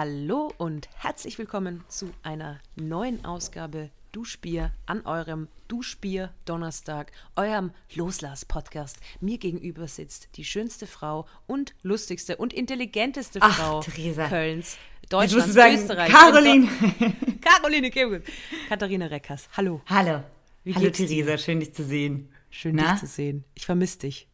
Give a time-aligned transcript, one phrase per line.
[0.00, 9.00] Hallo und herzlich willkommen zu einer neuen Ausgabe Duschbier an eurem Duschbier Donnerstag, eurem Loslass-Podcast.
[9.20, 14.28] Mir gegenüber sitzt die schönste Frau und lustigste und intelligenteste Ach, Frau Theresa.
[14.28, 14.76] Kölns,
[15.08, 16.14] Deutschlands, Österreichs.
[16.14, 16.68] Caroline.
[17.40, 18.22] Caroline Kebegut.
[18.68, 19.48] Katharina Reckers.
[19.56, 19.80] Hallo.
[19.86, 20.22] Hallo.
[20.62, 20.90] Wie Hallo?
[20.90, 22.28] Theresa, schön dich zu sehen.
[22.50, 22.92] Schön, Na?
[22.92, 23.44] dich zu sehen.
[23.56, 24.28] Ich vermisse dich.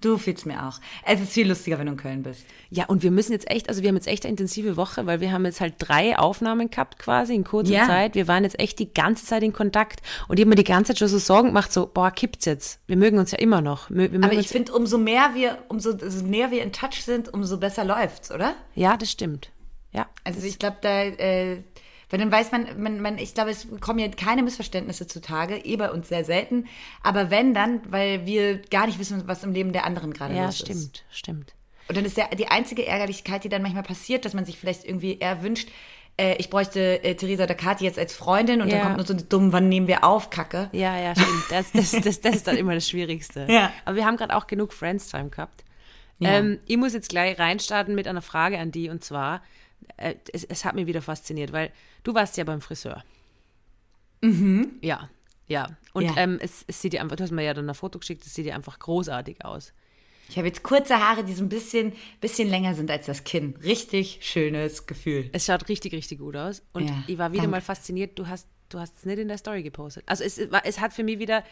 [0.00, 0.80] Du fehlst mir auch.
[1.04, 2.46] Es ist viel lustiger, wenn du in Köln bist.
[2.70, 5.20] Ja, und wir müssen jetzt echt, also wir haben jetzt echt eine intensive Woche, weil
[5.20, 7.86] wir haben jetzt halt drei Aufnahmen gehabt quasi in kurzer Ja.
[7.86, 8.14] Zeit.
[8.14, 10.92] Wir waren jetzt echt die ganze Zeit in Kontakt und ich habe mir die ganze
[10.92, 12.80] Zeit schon so Sorgen gemacht, so, boah, kippt's jetzt.
[12.86, 13.90] Wir mögen uns ja immer noch.
[13.90, 17.84] Aber ich finde, umso mehr wir, umso umso näher wir in Touch sind, umso besser
[17.84, 18.54] läuft's, oder?
[18.74, 19.50] ja, das stimmt.
[19.92, 20.06] Ja.
[20.24, 21.62] Also ich glaube, da, äh,
[22.10, 25.76] weil dann weiß man, man, man, ich glaube, es kommen ja keine Missverständnisse zutage, eh
[25.76, 26.66] bei uns sehr selten.
[27.02, 30.46] Aber wenn dann, weil wir gar nicht wissen, was im Leben der anderen gerade ja,
[30.46, 30.66] los ist.
[30.66, 31.54] stimmt, stimmt.
[31.88, 34.84] Und dann ist ja die einzige Ärgerlichkeit, die dann manchmal passiert, dass man sich vielleicht
[34.84, 35.70] irgendwie eher wünscht,
[36.20, 38.76] äh, ich bräuchte äh, Theresa oder Kathi jetzt als Freundin und Ja.
[38.76, 40.68] dann kommt nur so eine dumm, wann nehmen wir auf, Kacke.
[40.72, 41.44] Ja, ja, stimmt.
[41.50, 43.46] Das, das, das, das ist dann immer das Schwierigste.
[43.50, 43.72] Ja.
[43.84, 45.64] Aber wir haben gerade auch genug Friends-Time gehabt.
[46.18, 46.30] Ja.
[46.38, 49.42] Ähm, ich muss jetzt gleich reinstarten mit einer Frage an die und zwar,
[49.96, 51.72] äh, es, es hat mich wieder fasziniert, weil
[52.04, 53.02] du warst ja beim Friseur.
[54.20, 54.78] Mhm.
[54.82, 55.08] Ja,
[55.46, 55.68] ja.
[55.92, 56.16] Und Ja.
[56.16, 58.34] Ähm, es, es sieht dir einfach, du hast mir ja dann ein Foto geschickt, es
[58.34, 59.72] sieht dir einfach großartig aus.
[60.28, 63.56] Ich habe jetzt kurze Haare, die so ein bisschen, bisschen länger sind als das Kinn.
[63.64, 65.28] Richtig schönes Gefühl.
[65.32, 66.62] Es schaut richtig, richtig gut aus.
[66.72, 67.50] Und Ja, ich war wieder danke.
[67.56, 70.04] mal fasziniert, du hast du hast es nicht in der Story gepostet.
[70.06, 71.42] Also es, es hat für mich wieder,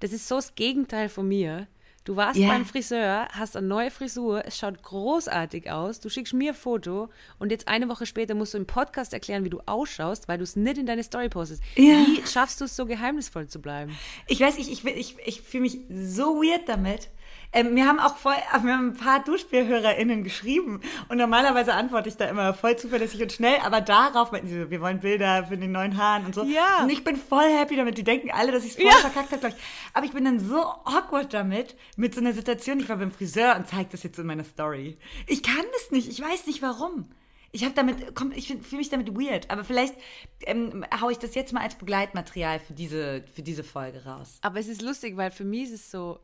[0.00, 1.66] das ist so das Gegenteil von mir.
[2.06, 2.48] Du warst Ja.
[2.48, 7.08] beim Friseur, hast eine neue Frisur, es schaut großartig aus, du schickst mir ein Foto
[7.40, 10.44] und jetzt eine Woche später musst du im Podcast erklären, wie du ausschaust, weil du
[10.44, 11.62] es nicht in deine Story postest.
[11.74, 11.94] Ja.
[12.06, 13.98] Wie schaffst du es so geheimnisvoll zu bleiben?
[14.28, 17.08] Ich weiß ich, will- ich, ich fühle mich so weird damit.
[17.56, 22.16] Ähm, mir haben auch voll, wir haben ein paar DuschbierhörerInnen geschrieben und normalerweise antworte ich
[22.16, 25.56] da immer voll zuverlässig und schnell, aber darauf meinten sie so, wir wollen Bilder für
[25.56, 26.44] den neuen Haaren und so.
[26.44, 26.82] Ja.
[26.82, 27.96] Und ich bin voll happy damit.
[27.96, 28.92] Die denken alle, dass ich es voll Ja.
[28.98, 29.62] verkackt habe, glaube ich.
[29.94, 32.78] Aber ich bin dann so awkward damit, mit so einer Situation.
[32.78, 34.98] Ich war beim Friseur und zeige das jetzt in meiner Story.
[35.26, 36.08] Ich kann das nicht.
[36.08, 37.08] Ich weiß nicht warum.
[37.52, 39.50] Ich habe damit, komm, ich fühle mich damit weird.
[39.50, 39.94] Aber vielleicht
[40.42, 44.38] ähm, haue ich das jetzt mal als Begleitmaterial für diese, für diese Folge raus.
[44.42, 46.20] Aber es ist lustig, weil für mich ist es so,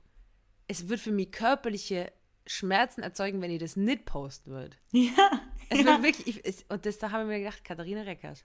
[0.73, 2.13] es wird für mich körperliche
[2.47, 4.77] Schmerzen erzeugen, wenn ich das nicht posten würde.
[4.93, 5.31] Ja.
[5.69, 5.85] Es ja.
[5.87, 8.45] wird wirklich, ich, es, und das, da habe ich mir gedacht, Katharina Reckers.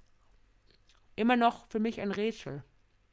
[1.16, 2.64] Immer noch für mich ein Rätsel.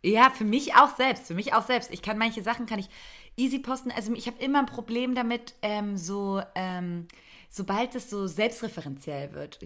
[0.05, 1.91] Ja, für mich auch selbst, für mich auch selbst.
[1.91, 2.89] Ich kann manche Sachen kann ich
[3.37, 3.91] easy posten.
[3.91, 7.09] Also ich habe immer ein Problem damit, ähm, so ähm,
[7.49, 9.61] sobald es so selbstreferenziell wird,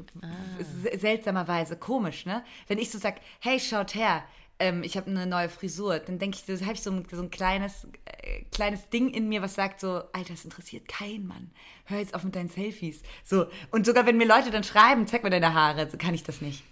[0.61, 2.45] s- seltsamerweise komisch, ne?
[2.69, 4.25] Wenn ich so sag, hey, schaut her,
[4.59, 7.31] ähm, ich habe eine neue Frisur, dann denke ich, habe ich so ein, so ein
[7.31, 11.51] kleines äh, kleines Ding in mir, was sagt so, Alter, das interessiert keinen Mann.
[11.85, 13.03] Hör jetzt auf mit deinen Selfies.
[13.25, 16.23] So und sogar wenn mir Leute dann schreiben, zeig mir deine Haare, so kann ich
[16.23, 16.65] das nicht.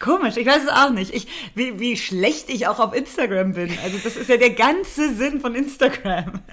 [0.00, 1.12] Komisch, ich weiß es auch nicht.
[1.12, 3.76] Ich, wie, wie schlecht ich auch auf Instagram bin.
[3.82, 6.40] Also das ist ja der ganze Sinn von Instagram.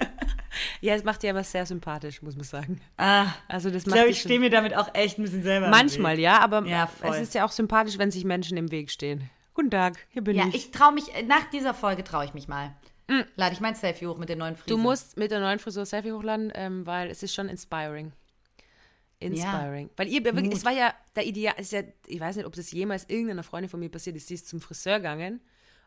[0.80, 2.80] Ja, es macht dich aber sehr sympathisch, muss man sagen.
[2.96, 5.42] Ah, Also das ich macht glaube, dich ich stehe mir damit auch echt ein bisschen
[5.42, 5.68] selber.
[5.68, 9.28] Manchmal, ja, aber Ja, es ist ja auch sympathisch, wenn sich Menschen im Weg stehen.
[9.56, 10.54] Guten Tag, hier bin Ja, ich.
[10.54, 12.74] ich traue mich, nach dieser Folge traue ich mich mal.
[13.36, 14.76] Lade ich mein Selfie hoch mit der neuen Frisur.
[14.76, 18.12] Du musst mit der neuen Frisur Selfie hochladen, ähm, weil es ist schon inspiring.
[19.18, 19.88] Inspiring.
[19.96, 22.54] Weil ihr wirklich, es war ja der Ideal, es ist ja, ich weiß nicht, ob
[22.54, 25.40] das jemals irgendeiner Freundin von mir passiert ist, die ist zum Friseur gegangen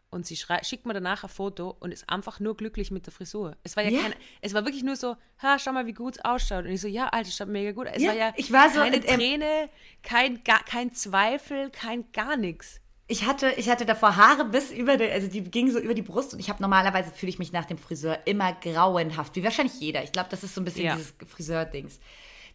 [0.10, 3.14] und sie schrei- schickt mir danach ein Foto und ist einfach nur glücklich mit der
[3.14, 3.56] Frisur.
[3.64, 4.02] Es war ja, Ja.
[4.02, 6.66] kein, es war wirklich nur so, ha, schau mal, wie gut es ausschaut.
[6.66, 7.86] Und ich so, ja, Alter, schaut mega gut.
[7.94, 9.70] Es Ja, war ja ich war so, keine äh, Träne,
[10.02, 12.80] kein, gar, kein Zweifel, kein gar nichts.
[13.12, 16.04] Ich hatte, ich hatte davor Haare bis über die, also die gingen so über die
[16.04, 19.80] Brust und ich habe normalerweise fühle ich mich nach dem Friseur immer grauenhaft, wie wahrscheinlich
[19.80, 20.04] jeder.
[20.04, 20.96] Ich glaube, das ist so ein bisschen Ja.
[20.96, 22.00] dieses Friseur-Dings.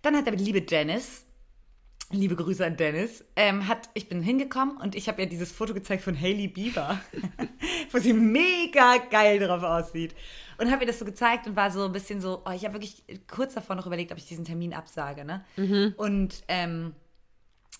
[0.03, 1.25] Dann hat der liebe Dennis,
[2.12, 5.75] liebe Grüße an Dennis, ähm, hat, ich bin hingekommen und ich habe ja dieses Foto
[5.75, 7.00] gezeigt von Hailey Bieber,
[7.91, 10.15] wo sie mega geil drauf aussieht.
[10.59, 12.74] Und habe ihr das so gezeigt und war so ein bisschen so, oh, ich habe
[12.74, 15.45] wirklich kurz davor noch überlegt, ob ich diesen Termin absage, ne?
[15.97, 16.95] Und ähm,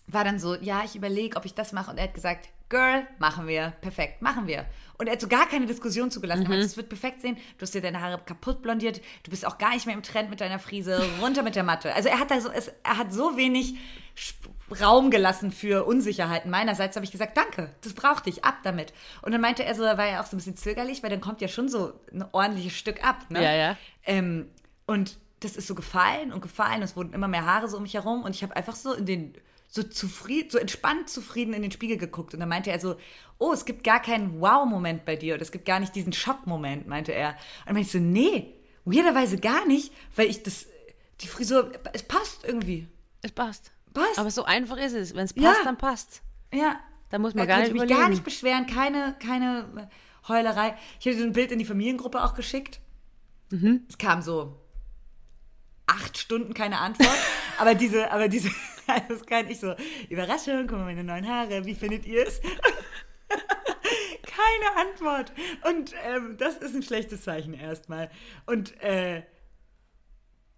[0.09, 1.93] war dann so, ja, ich überlege, ob ich das mache.
[1.93, 3.73] Und er hat gesagt, Girl, machen wir.
[3.81, 4.65] Perfekt, machen wir.
[4.97, 6.45] Und er hat so gar keine Diskussion zugelassen.
[6.45, 7.37] Er meinte, es wird perfekt sehen.
[7.59, 9.01] Du hast dir deine Haare kaputt blondiert.
[9.25, 11.05] Du bist auch gar nicht mehr im Trend mit deiner Frise.
[11.21, 11.93] Runter mit der Matte.
[11.95, 13.75] Also er hat da so, es, er hat so wenig
[14.81, 16.51] Raum gelassen für Unsicherheiten.
[16.51, 18.93] Meinerseits habe ich gesagt, danke, das brauchte ich, ab damit.
[19.23, 21.21] Und dann meinte er so, er war ja auch so ein bisschen zögerlich, weil dann
[21.21, 23.27] kommt ja schon so ein ordentliches Stück ab.
[23.31, 23.43] Ne?
[23.43, 23.77] Ja, ja.
[24.05, 24.49] Ähm,
[24.87, 26.83] und das ist so gefallen und gefallen.
[26.83, 29.07] Es wurden immer mehr Haare so um mich herum und ich habe einfach so in
[29.07, 29.35] den
[29.75, 32.94] so zufrieden, so entspannt zufrieden in den Spiegel geguckt und dann meinte er so,
[33.38, 36.87] oh, es gibt gar keinen Wow-Moment bei dir oder es gibt gar nicht diesen Schock-Moment,
[36.87, 37.31] meinte er.
[37.31, 37.37] Und
[37.67, 38.55] dann meinte ich so, nee,
[38.85, 40.67] weirderweise gar nicht, weil ich das,
[41.21, 42.87] die Frisur, es passt irgendwie.
[43.23, 43.73] Es passt.
[43.93, 44.17] Passt.
[44.19, 45.15] Aber so einfach ist es.
[45.17, 45.65] Wenn es passt, Ja.
[45.65, 46.23] dann passt.
[46.53, 46.79] Ja.
[47.11, 48.00] Da muss man Da gar nicht ich mich überlegen.
[48.00, 48.67] gar nicht beschweren.
[48.67, 49.88] Keine, keine
[50.29, 50.77] Heulerei.
[51.00, 52.81] Ich habe so ein Bild in die Familiengruppe auch geschickt.
[53.50, 53.82] Mhm.
[53.88, 54.56] Es kam so
[55.87, 57.17] acht Stunden keine Antwort.
[57.59, 58.50] aber diese, aber diese,
[59.09, 59.75] das kann ich so,
[60.09, 62.41] Überraschung, guck mal meine neuen Haare, wie findet ihr es?
[64.35, 65.33] keine Antwort.
[65.69, 68.11] Und ähm, das ist ein schlechtes Zeichen erstmal.
[68.47, 69.23] Und äh,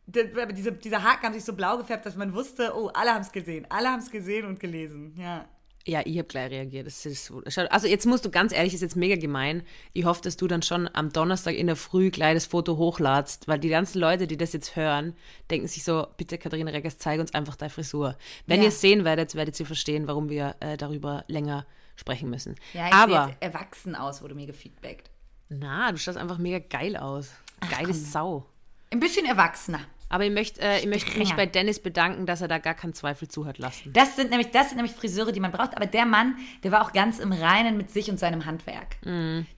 [0.06, 3.32] diese, dieser Haken haben sich so blau gefärbt, dass man wusste, oh, alle haben es
[3.32, 3.66] gesehen.
[3.68, 5.14] Alle haben es gesehen und gelesen.
[5.18, 5.46] Ja.
[5.88, 6.86] Ja, ich habe gleich reagiert.
[6.88, 7.32] Das ist
[7.70, 9.62] Also jetzt musst du ganz ehrlich, ist jetzt mega gemein.
[9.92, 13.46] Ich hoffe, dass du dann schon am Donnerstag in der Früh gleich das Foto hochladst,
[13.46, 15.14] weil die ganzen Leute, die das jetzt hören,
[15.48, 18.16] denken sich so, bitte Katharina Reckers, zeig uns einfach deine Frisur.
[18.46, 18.64] Wenn Ja.
[18.64, 22.56] ihr es sehen werdet, werdet ihr verstehen, warum wir äh, darüber länger sprechen müssen.
[22.74, 25.08] Ja, ich Aber, jetzt erwachsen aus, wurde mir gefeedbackt.
[25.50, 27.30] na, du schaust einfach mega geil aus.
[27.70, 28.44] Geile Sau.
[28.90, 29.80] Ein bisschen erwachsener.
[30.08, 32.94] Aber ich möchte äh, ich möchte mich bei Dennis bedanken, dass er da gar keinen
[32.94, 33.92] Zweifel zu hat lassen.
[33.92, 35.76] Das sind nämlich, das sind nämlich Friseure, die man braucht.
[35.76, 38.96] Aber der Mann, der war auch ganz im Reinen mit sich und seinem Handwerk.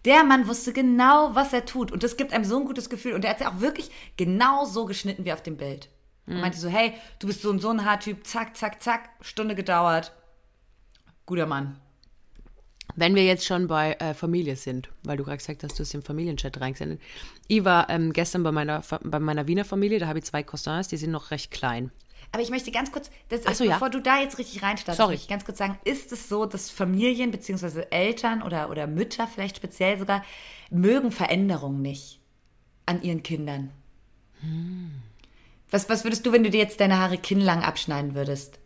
[0.04, 1.92] Der Mann wusste genau, was er tut.
[1.92, 3.12] Und das gibt einem so ein gutes Gefühl.
[3.12, 5.90] Und er hat ja auch wirklich genau so geschnitten wie auf dem Bild.
[6.26, 8.26] Und meinte so, hey, du bist so und so ein Haartyp.
[8.26, 9.10] Zack, zack, zack.
[9.22, 10.12] Stunde gedauert.
[11.24, 11.78] Guter Mann.
[12.98, 15.94] Wenn wir jetzt schon bei äh, Familie sind, weil du gerade gesagt hast, du hast
[15.94, 17.00] im Familienchat reingesendet.
[17.46, 20.88] Ich war ähm, gestern bei meiner, bei meiner Wiener Familie, da habe ich zwei Cousins,
[20.88, 21.92] die sind noch recht klein.
[22.32, 23.74] Aber ich möchte ganz kurz, das ist, so, ja.
[23.74, 26.70] bevor du da jetzt richtig reinstartest, möchte ich ganz kurz sagen, ist es so, dass
[26.70, 27.84] Familien bzw.
[27.90, 30.24] Eltern oder, oder Mütter vielleicht speziell sogar
[30.68, 32.18] mögen Veränderungen nicht
[32.84, 33.70] an ihren Kindern?
[34.40, 34.90] Hm.
[35.70, 38.58] Was, was würdest du, wenn du dir jetzt deine Haare kinnlang abschneiden würdest?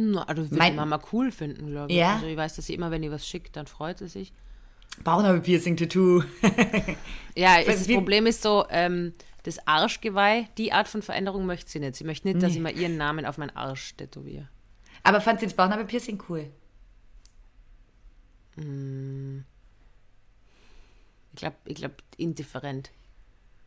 [0.00, 1.98] Na, also würde Mein- die Mama cool finden, glaube ich.
[1.98, 2.14] Ja?
[2.14, 4.32] Also ich weiß, dass sie immer, wenn ihr was schickt, dann freut sie sich.
[5.02, 6.22] Bauchnabel-Piercing-Tattoo.
[7.34, 9.12] Ja, das Problem ist so, ähm,
[9.42, 11.96] das Arschgeweih, die Art von Veränderung möchte sie nicht.
[11.96, 14.48] Sie möchte nicht, dass ich mal ihren Namen auf meinen Arsch tätowiere.
[15.02, 16.46] Aber fand sie das Bauchnabel-Piercing cool?
[18.56, 18.62] Ich
[21.36, 22.90] glaube, ich glaub, indifferent.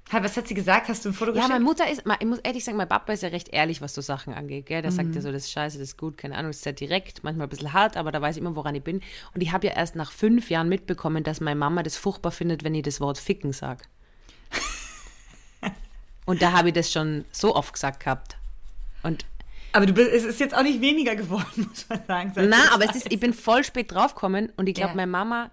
[0.09, 0.89] Was hat sie gesagt?
[0.89, 1.49] Hast du ein Foto Ja, geschickt?
[1.53, 4.01] meine Mutter ist, ich muss ehrlich sagen, mein Papa ist ja recht ehrlich, was so
[4.01, 4.65] Sachen angeht.
[4.65, 4.81] Gell?
[4.81, 5.13] Der sagt Mhm.
[5.13, 7.47] ja so, das ist scheiße, das ist gut, keine Ahnung, das ist sehr direkt, manchmal
[7.47, 9.01] ein bisschen hart, aber da weiß ich immer, woran ich bin.
[9.33, 12.63] Und ich habe ja erst nach fünf Jahren mitbekommen, dass meine Mama das furchtbar findet,
[12.65, 13.83] wenn ich das Wort ficken sage.
[16.25, 18.37] Und da habe ich das schon so oft gesagt gehabt.
[19.03, 19.25] Und
[19.73, 22.33] Aber du bist, es ist jetzt auch nicht weniger geworden, muss man sagen.
[22.49, 24.95] na, aber es ist, ich bin voll spät draufgekommen und ich glaube, Ja.
[24.95, 25.51] meine Mama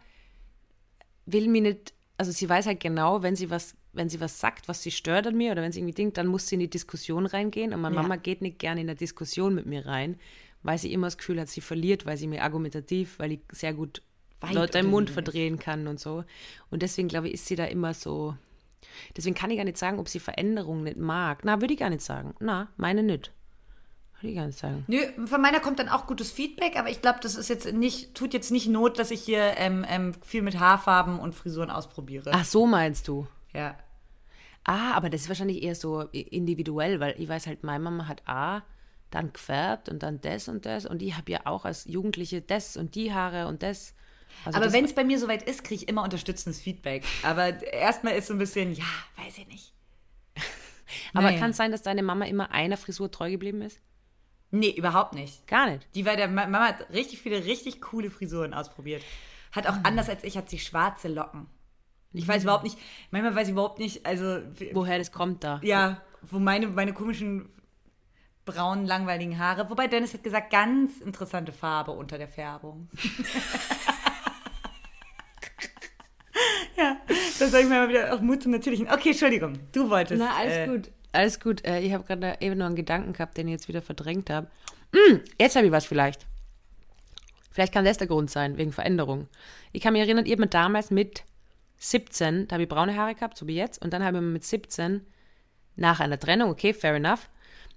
[1.27, 4.69] will mich nicht, also sie weiß halt genau, wenn sie was, wenn sie was sagt,
[4.69, 6.71] was sie stört an mir oder wenn sie irgendwie denkt, dann muss sie in die
[6.71, 8.03] Diskussion reingehen und meine Ja.
[8.03, 10.17] Mama geht nicht gerne in eine Diskussion mit mir rein,
[10.63, 13.73] weil sie immer das Gefühl hat, sie verliert, weil sie mir argumentativ, weil ich sehr
[13.75, 14.03] gut
[14.41, 16.25] Weit Leute im Mund verdrehen kann und so.
[16.71, 18.37] Und deswegen glaube ich, ist sie da immer so.
[19.17, 21.41] Deswegen kann ich gar nicht sagen, ob sie Veränderungen nicht mag.
[21.45, 22.35] Na, würde ich gar nicht sagen.
[22.39, 23.33] Na, meine nicht.
[24.21, 24.85] Würde ich gar nicht sagen.
[24.87, 28.15] Nö, von meiner kommt dann auch gutes Feedback, aber ich glaube, das ist jetzt nicht,
[28.15, 32.31] tut jetzt nicht Not, dass ich hier ähm, ähm, viel mit Haarfarben und Frisuren ausprobiere.
[32.33, 33.27] Ach, so meinst du?
[33.53, 33.77] Ja.
[34.65, 38.23] Ah, aber das ist wahrscheinlich eher so individuell, weil ich weiß halt, meine Mama hat
[38.29, 38.63] A,
[39.11, 42.77] dann gefärbt und dann das und das und ich habe ja auch als Jugendliche das
[42.77, 43.95] und die Haare und das.
[44.45, 47.05] Also Aber wenn es bei mir soweit ist, kriege ich immer unterstützendes Feedback.
[47.23, 48.85] Aber erstmal ist so ein bisschen, ja,
[49.17, 49.73] weiß ich nicht.
[51.15, 53.81] aber kann es sein, dass deine Mama immer einer Frisur treu geblieben ist?
[54.51, 55.47] Nee, überhaupt nicht.
[55.47, 55.87] Gar nicht.
[55.95, 59.03] Die war der Ma- Mama hat richtig viele richtig coole Frisuren ausprobiert.
[59.53, 61.47] Hat auch anders als ich, hat sie schwarze Locken.
[62.13, 62.79] Ich weiß überhaupt nicht,
[63.11, 64.41] manchmal weiß ich überhaupt nicht, also
[64.73, 65.61] Woher das kommt da?
[65.63, 67.49] ja, wo meine, meine komischen
[68.45, 69.69] braunen, langweiligen Haare.
[69.69, 72.89] Wobei Dennis hat gesagt, ganz interessante Farbe unter der Färbung.
[76.77, 76.97] ja,
[77.39, 78.89] das sage ich mir mal wieder auch Mut zum Natürlichen.
[78.89, 80.19] Okay, Entschuldigung, du wolltest.
[80.21, 80.91] Na, alles äh, gut.
[81.13, 81.65] Alles gut.
[81.67, 84.49] Äh, ich habe gerade eben noch einen Gedanken gehabt, den ich jetzt wieder verdrängt habe.
[84.95, 86.27] Hm, jetzt habe ich was vielleicht.
[87.51, 89.29] Vielleicht kann das der Grund sein, wegen Veränderung.
[89.73, 91.25] Ich kann mich erinnern, ich habe mir damals mit
[91.79, 94.31] 17, da habe ich braune Haare gehabt, so wie jetzt, und dann habe ich mir
[94.31, 95.07] mit 17,
[95.77, 97.29] nach einer Trennung, okay, fair enough,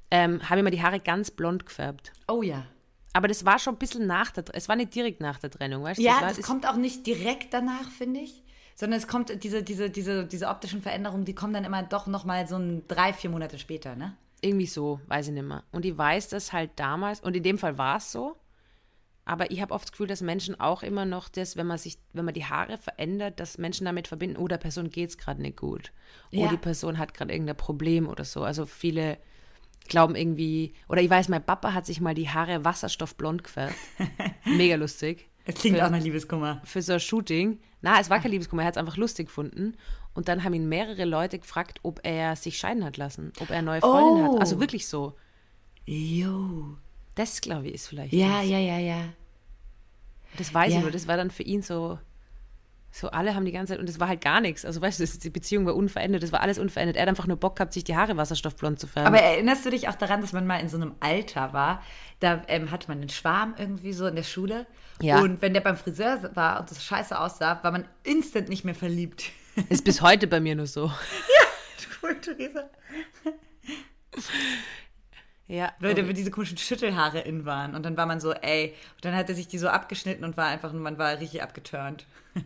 [0.10, 2.12] ähm, habe ich mir die Haare ganz blond gefärbt.
[2.28, 2.66] Oh ja.
[3.14, 5.84] Aber das war schon ein bisschen nach der, es war nicht direkt nach der Trennung,
[5.84, 6.04] weißt du?
[6.04, 8.44] Ja, das das kommt auch nicht direkt danach, finde ich.
[8.76, 12.48] Sondern es kommt, diese, diese, diese, diese optischen Veränderungen, die kommen dann immer doch nochmal
[12.48, 14.16] so ein drei, vier Monate später, ne?
[14.42, 15.64] Irgendwie so, weiß ich nicht mehr.
[15.72, 18.38] Und ich weiß das halt damals, und in dem Fall war es so,
[19.26, 21.98] aber ich habe oft das Gefühl, dass Menschen auch immer noch das, wenn man sich,
[22.14, 25.42] wenn man die Haare verändert, dass Menschen damit verbinden, oh, der Person geht es gerade
[25.42, 25.92] nicht gut.
[26.34, 26.48] Oh, Ja.
[26.50, 28.44] die Person hat gerade irgendein Problem oder so.
[28.44, 29.18] Also viele
[29.88, 33.76] glauben irgendwie, oder ich weiß, mein Papa hat sich mal die Haare wasserstoffblond gefärbt.
[34.46, 35.30] Mega lustig.
[35.46, 36.62] Es klingt Für- auch nach Liebeskummer.
[36.64, 37.60] Für so ein Shooting.
[37.82, 39.76] Na, es war kein Liebeskummer, er hat es einfach lustig gefunden.
[40.14, 43.58] Und dann haben ihn mehrere Leute gefragt, ob er sich scheiden hat lassen, ob er
[43.58, 44.34] eine neue Freundin Oh.
[44.36, 44.42] hat.
[44.42, 45.16] Also wirklich so.
[45.86, 46.78] Jo.
[47.16, 48.14] Das, glaube ich, ist vielleicht.
[48.14, 48.50] Ja, das.
[48.50, 49.04] ja, ja, ja.
[50.38, 50.78] Das weiß Ja.
[50.78, 50.92] ich nur.
[50.92, 52.00] Das war dann für ihn so,
[52.92, 54.64] so alle haben die ganze Zeit, und das war halt gar nichts.
[54.66, 56.96] Also weißt du, die Beziehung war unverändert, das war alles unverändert.
[56.96, 59.08] Er hat einfach nur Bock gehabt, sich die Haare wasserstoffblond zu färben.
[59.14, 61.84] Aber erinnerst du dich auch daran, dass man mal in so einem Alter war?
[62.22, 64.66] Da ähm, hatte man einen Schwarm irgendwie so in der Schule.
[65.02, 65.20] Ja.
[65.20, 68.76] Und wenn der beim Friseur war und das scheiße aussah, war man instant nicht mehr
[68.76, 69.26] verliebt.
[69.70, 70.92] ist bis heute bei mir nur so.
[72.04, 72.68] Cool, Theresa.
[75.52, 75.74] Ja.
[75.80, 77.76] Weil da diese komischen Schüttelhaare in waren.
[77.76, 78.74] Und dann war man so, ey.
[78.96, 82.08] Und dann hat er sich die so abgeschnitten und war einfach, man war richtig abgeturnt.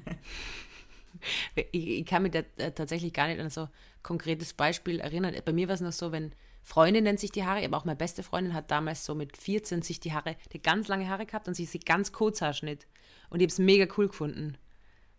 [1.56, 3.70] Ich, ich kann mich da äh, tatsächlich gar nicht an so
[4.04, 5.34] konkretes Beispiel erinnern.
[5.46, 8.22] Bei mir war es noch so, wenn Freundinnen sich die Haare, aber auch meine beste
[8.22, 11.54] Freundin hat damals so mit 14 sich die Haare, die ganz lange Haare gehabt und
[11.54, 12.86] sich sie ganz Kurzhaarschnitt.
[13.30, 14.58] Und ich habe es mega cool gefunden.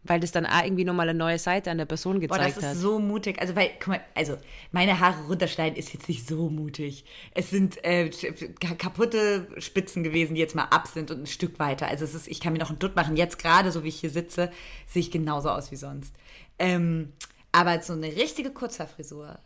[0.07, 2.63] Weil das dann auch irgendwie nochmal eine neue Seite an der Person Boah, gezeigt das
[2.65, 2.77] ist hat.
[2.77, 3.41] so mutig.
[3.41, 4.37] Also, weil, guck mal, also,
[4.73, 7.05] meine Haare runterschneiden ist jetzt nicht so mutig.
[7.33, 8.11] Es sind äh,
[8.61, 11.89] ka- kaputte Spitzen gewesen, die jetzt mal ab sind und ein Stück weiter.
[11.89, 13.17] Also, es ist, ich kann mir noch einen Dutt machen.
[13.17, 14.51] Jetzt gerade, so wie ich hier sitze,
[14.87, 16.15] sehe ich genauso aus wie sonst.
[16.59, 17.13] Ähm,
[17.53, 19.39] aber so eine richtige Kurzhaarfrisur,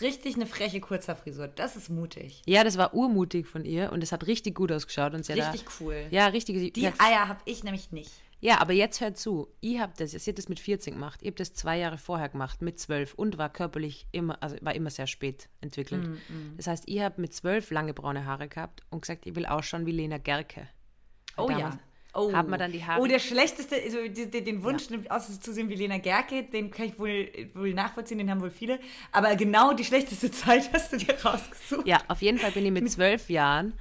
[0.00, 2.42] richtig eine freche Kurzhaarfrisur, das ist mutig.
[2.46, 5.14] Ja, das war urmutig von ihr und es hat richtig gut ausgeschaut.
[5.14, 6.06] Und sie hat Richtig da, cool.
[6.10, 6.72] Ja, richtig.
[6.74, 8.10] Die hat- Eier habe ich nämlich nicht.
[8.44, 9.48] Ja, aber jetzt hört zu.
[9.62, 11.20] Ich habe das, sie hat das mit 14 gemacht.
[11.22, 14.74] Ich habe das zwei Jahre vorher gemacht, mit 12 und war körperlich immer, also war
[14.74, 16.06] immer sehr spät entwickelt.
[16.06, 19.46] Mm, Das heißt, ich habe mit 12 lange braune Haare gehabt und gesagt, ich will
[19.46, 20.68] ausschauen wie Lena Gerke.
[21.38, 21.80] Oh Damals ja.
[22.12, 22.34] Oh.
[22.34, 23.00] Hat man dann die Haare.
[23.00, 27.72] Oh, der schlechteste, also den Wunsch, auszusehen wie Lena Gerke, den kann ich wohl, wohl
[27.72, 28.78] nachvollziehen, den haben wohl viele.
[29.10, 31.86] Aber genau die schlechteste Zeit hast du dir rausgesucht.
[31.86, 33.72] Ja, auf jeden Fall bin ich mit zwölf Jahren.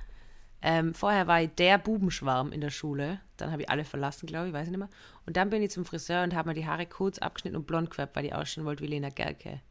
[0.61, 3.19] Ähm, vorher war ich der Bubenschwarm in der Schule.
[3.43, 4.89] Dann habe ich alle verlassen, glaube ich, weiß ich nicht mehr.
[5.25, 7.89] Und dann bin ich zum Friseur und habe mir die Haare kurz abgeschnitten und blond
[7.89, 9.61] gefärbt, weil ich ausschauen wollte wie Lena Gerke.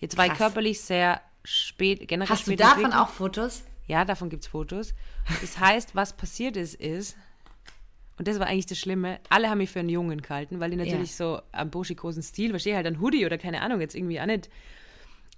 [0.00, 0.38] Jetzt war ich Krass.
[0.38, 3.02] körperlich sehr spät, generell Hast du spät davon entwickelt.
[3.02, 3.62] auch Fotos?
[3.86, 4.94] Ja, davon gibt es Fotos.
[5.40, 7.16] Das heißt, was passiert ist, ist,
[8.18, 10.76] und das war eigentlich das Schlimme, alle haben mich für einen Jungen gehalten, weil die
[10.76, 14.26] natürlich so am burschikosen Stil, verstehe halt ein Hoodie oder keine Ahnung, jetzt irgendwie auch
[14.26, 14.50] nicht.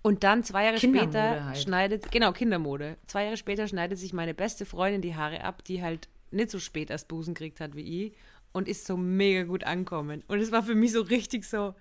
[0.03, 1.59] Und dann zwei Jahre später halt.
[1.59, 2.97] schneidet, genau, Kindermode.
[3.07, 6.59] Zwei Jahre später schneidet sich meine beste Freundin die Haare ab, die halt nicht so
[6.59, 8.17] spät erst Busen gekriegt hat wie ich
[8.53, 10.25] und ist so mega gut ankommen.
[10.29, 11.75] Und es war für mich so richtig so,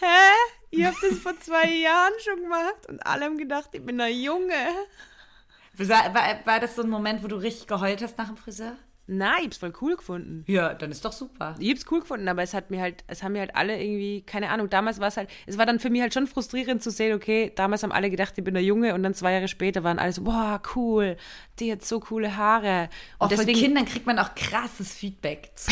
[0.00, 0.06] hä?
[0.70, 4.18] Ihr habt das vor zwei Jahren schon gemacht und alle haben gedacht, ich bin ein
[4.18, 4.54] Junge.
[5.74, 8.76] War, war, war das so ein Moment, wo du richtig geheult hast nach dem Friseur?
[9.08, 10.44] Nein, ich hab's voll cool gefunden.
[10.48, 11.54] Ja, dann ist doch super.
[11.60, 14.22] Ich hab's cool gefunden, aber es hat mir halt, es haben mir halt alle irgendwie,
[14.22, 16.90] keine Ahnung, damals war es halt, es war dann für mich halt schon frustrierend zu
[16.90, 19.84] sehen, okay, damals haben alle gedacht, ich bin der Junge und dann zwei Jahre später
[19.84, 21.16] waren alle so, boah, cool,
[21.60, 22.88] die hat so coole Haare.
[23.18, 25.70] Und von deswegen, Kindern kriegt man auch krasses Feedback zu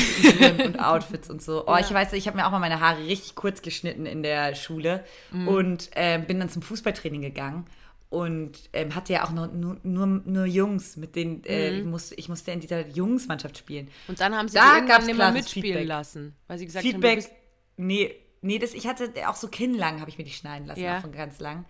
[0.65, 1.67] und Outfits und so.
[1.67, 4.55] Oh, ich weiß, ich habe mir auch mal meine Haare richtig kurz geschnitten in der
[4.55, 5.05] Schule
[5.47, 7.67] und ähm, bin dann zum Fußballtraining gegangen
[8.15, 12.29] und ähm, hatte ja auch nur, nur, nur, Jungs, mit denen äh, ich, musste, ich
[12.29, 13.89] musste in dieser Jungsmannschaft spielen.
[14.09, 15.89] und dann haben sie Da irgendwann gab's nicht mehr klares mitspielen Feedback.
[15.89, 17.31] lassen, weil sie gesagt haben, Feedback, bist,
[17.77, 20.99] nee, nee, das, ich hatte auch so kinnlang, habe ich mir die schneiden lassen, Ja.
[20.99, 21.65] auch von ganz lang.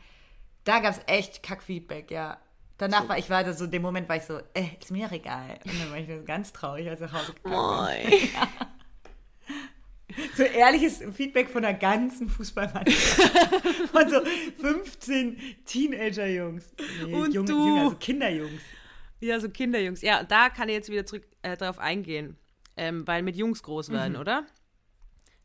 [0.65, 2.39] Da gab es echt Kack-Feedback, ja.
[2.77, 5.59] Danach war ich weiter so, dem Moment war ich so, äh, ist mir egal.
[5.65, 8.19] Und dann war ich so ganz traurig, als ich nach Hause gegangen bin.
[10.37, 13.21] So ehrliches Feedback von der ganzen Fußballmannschaft.
[13.93, 14.21] Von so
[14.61, 16.73] 15 Teenager-Jungs.
[17.07, 17.53] Nee, Und Junge, du.
[17.67, 18.63] Junge, also Kinderjungs.
[19.21, 20.03] ja, so Kinderjungs.
[20.03, 22.37] Ja, da kann ich jetzt wieder zurück äh, drauf eingehen,
[22.77, 24.47] ähm, weil mit Jungs groß werden, oder?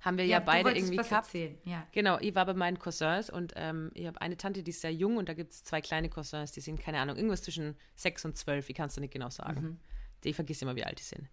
[0.02, 1.28] Haben wir ja, du beide irgendwie was gehabt.
[1.28, 1.58] erzählen.
[1.66, 1.86] Ja.
[1.92, 4.94] Genau, ich war bei meinen Cousins und ähm, ich habe eine Tante, die ist sehr
[4.94, 8.24] jung und da gibt es zwei kleine Cousins, die sind, keine Ahnung, irgendwas zwischen sechs
[8.24, 9.80] und zwölf, ich kann es dir nicht genau sagen.
[10.24, 11.28] Ich vergesse immer, wie alt die sind.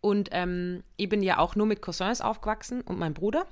[0.00, 3.46] Und ähm, ich bin ja auch nur mit Cousins aufgewachsen und mein Bruder.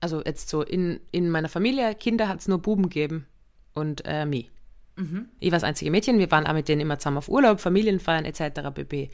[0.00, 3.26] Also jetzt so in, in meiner Familie, Kinder hat es nur Buben gegeben
[3.74, 4.50] und äh, mich.
[5.40, 8.24] Ich war das einzige Mädchen, wir waren auch mit denen immer zusammen auf Urlaub, Familienfeiern
[8.24, 8.70] etc.
[8.74, 9.10] bb.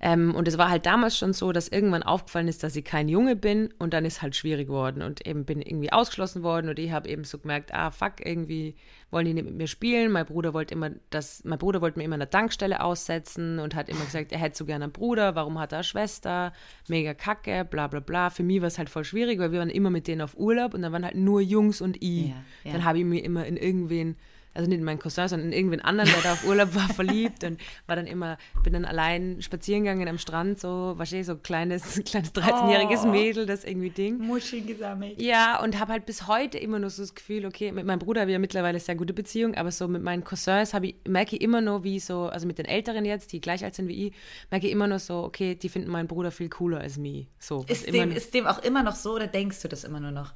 [0.00, 3.08] Ähm, und es war halt damals schon so, dass irgendwann aufgefallen ist, dass ich kein
[3.08, 6.78] Junge bin und dann ist halt schwierig geworden und eben bin irgendwie ausgeschlossen worden und
[6.78, 8.76] ich habe eben so gemerkt, ah fuck, irgendwie
[9.10, 10.12] wollen die nicht mit mir spielen.
[10.12, 13.88] Mein Bruder wollte immer das, mein Bruder wollte mir immer eine Tankstelle aussetzen und hat
[13.88, 16.52] immer gesagt, er hätte so gerne einen Bruder, warum hat er eine Schwester?
[16.88, 18.30] Mega kacke, bla bla bla.
[18.30, 20.74] Für mich war es halt voll schwierig, weil wir waren immer mit denen auf Urlaub
[20.74, 22.28] und dann waren halt nur Jungs und ich.
[22.28, 22.34] Ja,
[22.64, 22.72] ja.
[22.72, 24.16] Dann habe ich mir immer in irgendwen
[24.56, 27.44] also nicht in meinen Cousin, sondern in irgendwen anderen, der da auf Urlaub war, verliebt
[27.44, 31.42] und war dann immer, bin dann allein spazieren gegangen am Strand, so, wahrscheinlich so ein
[31.42, 33.08] kleines, kleines 13-jähriges Oh.
[33.08, 34.18] Mädel, das irgendwie Ding.
[34.18, 35.20] Muschi gesammelt.
[35.20, 38.22] Ja, und habe halt bis heute immer noch so das Gefühl, okay, mit meinem Bruder
[38.22, 41.36] habe ich ja mittlerweile sehr gute Beziehung, aber so mit meinen Cousins habe ich, merke
[41.36, 44.06] ich immer noch, wie so, also mit den Älteren jetzt, die gleich alt sind wie
[44.08, 44.14] ich,
[44.50, 47.26] merke ich immer noch so, okay, die finden meinen Bruder viel cooler als mich.
[47.38, 50.00] So, Ist dem, noch- ist dem auch immer noch so oder denkst du das immer
[50.00, 50.32] nur noch?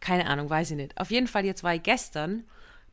[0.00, 0.98] keine Ahnung, weiß ich nicht.
[1.00, 2.44] Auf jeden Fall, jetzt war ich gestern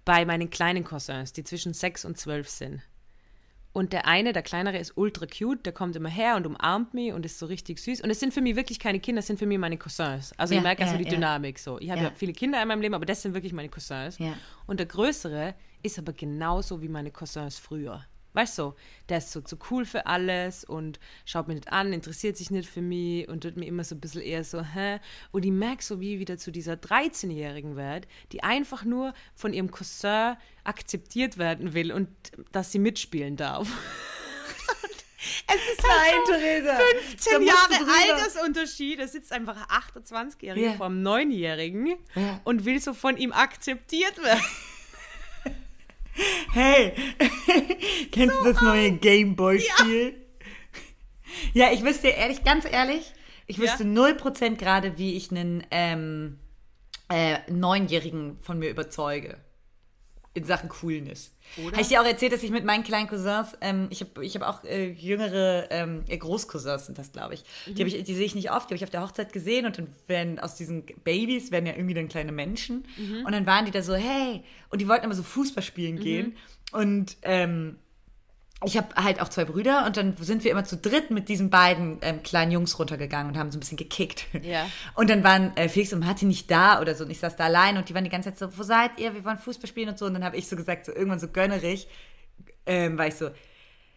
[0.06, 2.82] bei meinen kleinen Cousins, die zwischen sechs und zwölf sind.
[3.74, 5.66] Und der eine, der kleinere, ist ultra cute.
[5.66, 8.02] Der kommt immer her und umarmt mich und ist so richtig süß.
[8.02, 10.34] Und es sind für mich wirklich keine Kinder, das sind für mich meine Cousins.
[10.38, 11.12] Also Ja, ich merke also ja, die ja.
[11.12, 11.80] Dynamik so.
[11.80, 12.12] Ich habe ja.
[12.14, 14.20] Viele Kinder in meinem Leben, aber das sind wirklich meine Cousins.
[14.68, 18.06] Und der größere ist aber genauso wie meine Cousins früher.
[18.34, 18.74] Weißt du,
[19.10, 22.70] der ist so zu cool für alles und schaut mich nicht an, interessiert sich nicht
[22.70, 25.00] für mich und wird mir immer so ein bisschen eher so, hä?
[25.32, 29.54] Und ich merke so, wie ich wieder zu dieser 13-Jährigen werde, die einfach nur von
[29.54, 32.08] ihrem Cousin akzeptiert werden will und
[32.52, 33.68] dass sie mitspielen darf.
[35.48, 36.78] es ist halt so Theresa.
[37.02, 38.14] 15 da musst Jahre.
[38.14, 39.00] Altersunterschied.
[39.00, 40.74] Da sitzt einfach ein 28-Jähriger Ja.
[40.74, 42.40] vor einem 9-Jährigen Ja.
[42.44, 44.42] und will so von ihm akzeptiert werden.
[46.54, 46.94] Hey,
[48.12, 50.16] kennst du das neue Gameboy-Spiel?
[51.54, 51.72] Ja.
[51.72, 53.14] ich wüsste ehrlich, ganz ehrlich,
[53.48, 53.64] ich Ja.
[53.64, 56.40] wüsste 0% gerade, wie ich einen ähm,
[57.10, 59.38] äh, Neunjährigen von mir überzeuge.
[60.34, 61.36] In Sachen Coolness.
[61.58, 61.74] Oder?
[61.74, 64.36] Habe ich dir auch erzählt, dass ich mit meinen kleinen Cousins, ähm, ich habe ich
[64.36, 67.44] hab auch äh, jüngere ähm, äh, Großcousins sind das, glaube ich.
[67.68, 68.02] Die, hab ich.
[68.04, 70.40] die sehe ich nicht oft, die habe ich auf der Hochzeit gesehen und dann werden
[70.40, 72.86] aus diesen Babys werden ja irgendwie dann kleine Menschen.
[73.26, 76.38] Und dann waren die da so, hey, und die wollten immer so Fußball spielen gehen.
[76.72, 77.78] Und ähm,
[78.64, 81.50] ich habe halt auch zwei Brüder und dann sind wir immer zu dritt mit diesen
[81.50, 84.26] beiden ähm, kleinen Jungs runtergegangen und haben so ein bisschen gekickt.
[84.44, 84.68] Ja.
[84.96, 87.46] Und dann waren äh, Felix und Martin nicht da oder so und ich saß da
[87.46, 89.14] allein und die waren die ganze Zeit so, wo seid ihr?
[89.14, 90.06] Wir wollen Fußball spielen und so.
[90.06, 91.88] Und dann habe ich so gesagt, so irgendwann so gönnerig,
[92.66, 93.30] ähm, war ich so,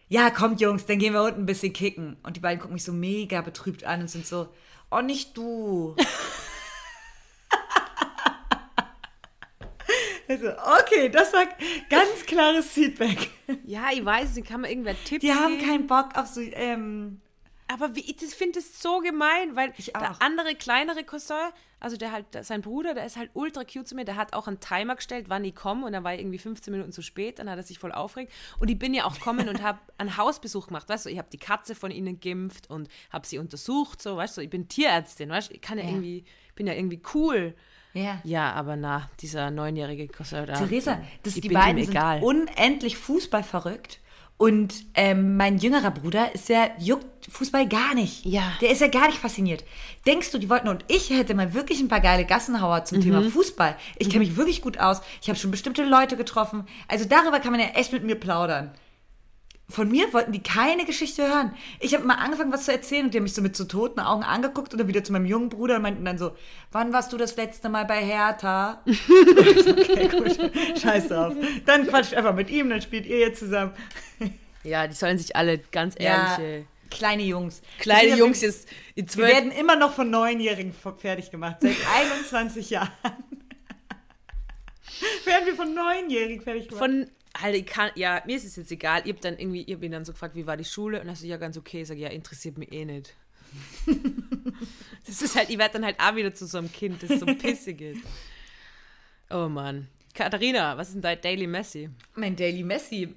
[0.07, 2.17] ja, kommt Jungs, dann gehen wir unten ein bisschen kicken.
[2.23, 4.47] Und die beiden gucken mich so mega betrübt an und sind so,
[4.91, 5.95] oh, nicht du.
[10.43, 11.45] also, okay, das war
[11.89, 13.29] ganz klares Feedback.
[13.65, 15.67] Ja, ich weiß, kann man irgendwer Tipps Die haben geben?
[15.67, 17.21] keinen Bock auf so, ähm,
[17.67, 21.35] Aber wie, ich finde es so gemein, weil Ich der andere kleinere Cousin,
[21.79, 24.47] also der halt, sein Bruder, der ist halt ultra cute zu mir, der hat auch
[24.47, 27.37] einen Timer gestellt, wann ich komme und dann war ich irgendwie 15 Minuten zu spät,
[27.39, 30.15] dann hat er sich voll aufgeregt und ich bin ja auch gekommen und habe einen
[30.17, 34.01] Hausbesuch gemacht, weißt du, ich habe die Katze von ihnen geimpft und habe sie untersucht,
[34.01, 35.89] so, weißt du, ich bin Tierärztin, weißt du, ich kann ja, Ja.
[35.91, 36.23] irgendwie,
[36.55, 37.53] bin ja irgendwie cool.
[37.95, 38.19] Ja.
[38.23, 40.53] Ja, aber na, dieser neunjährige Cousin da.
[40.53, 42.21] Theresa, das, die beiden sind egal.
[42.21, 43.99] unendlich Fußball verrückt.
[44.37, 48.25] Und ähm, mein jüngerer Bruder ist ja, juckt Fußball gar nicht.
[48.25, 48.51] Ja.
[48.59, 49.63] Der ist ja gar nicht fasziniert.
[50.05, 53.03] Denkst du, die wollten, und ich hätte mal wirklich ein paar geile Gassenhauer zum Mhm.
[53.03, 53.77] Thema Fußball.
[53.97, 54.99] Ich kenne mich wirklich gut aus.
[55.21, 56.67] Ich habe schon bestimmte Leute getroffen.
[56.89, 58.71] Also darüber kann man ja echt mit mir plaudern.
[59.67, 61.55] Von mir wollten die keine Geschichte hören.
[61.79, 63.99] Ich habe mal angefangen, was zu erzählen und die haben mich so mit so toten
[63.99, 66.35] Augen angeguckt und dann wieder zu meinem jungen Bruder und meinten dann so,
[66.71, 68.83] wann warst du das letzte Mal bei Hertha?
[68.85, 70.79] okay, gut.
[70.79, 71.33] Scheiß drauf.
[71.65, 73.71] Dann quatscht einfach mit ihm, dann spielt ihr jetzt zusammen.
[74.63, 77.63] ja, die sollen sich alle ganz Ja, ehrliche kleine Jungs.
[77.79, 81.57] kleine Wir- Jungs jetzt in Wir zwölf werden immer noch von Neunjährigen fertig gemacht.
[81.61, 82.91] Seit 21 Jahren.
[85.25, 86.83] werden wir von Neunjährigen fertig gemacht.
[86.83, 87.07] Von,
[87.39, 89.01] halt, ich kann, ja, mir ist es jetzt egal.
[89.05, 91.01] Ich hab dann irgendwie, ich hab ihn dann so gefragt, wie war die Schule?
[91.01, 91.81] Und er so, ja, ganz okay.
[91.81, 93.13] Ich sag, ja, interessiert mich eh nicht.
[95.05, 97.25] das ist halt, ich werde dann halt auch wieder zu so einem Kind, das so
[97.25, 98.01] pissig ist.
[99.29, 99.87] Oh Mann.
[100.13, 101.89] Katharina, was ist denn dein Daily Messi?
[102.15, 103.13] mein Daily Messi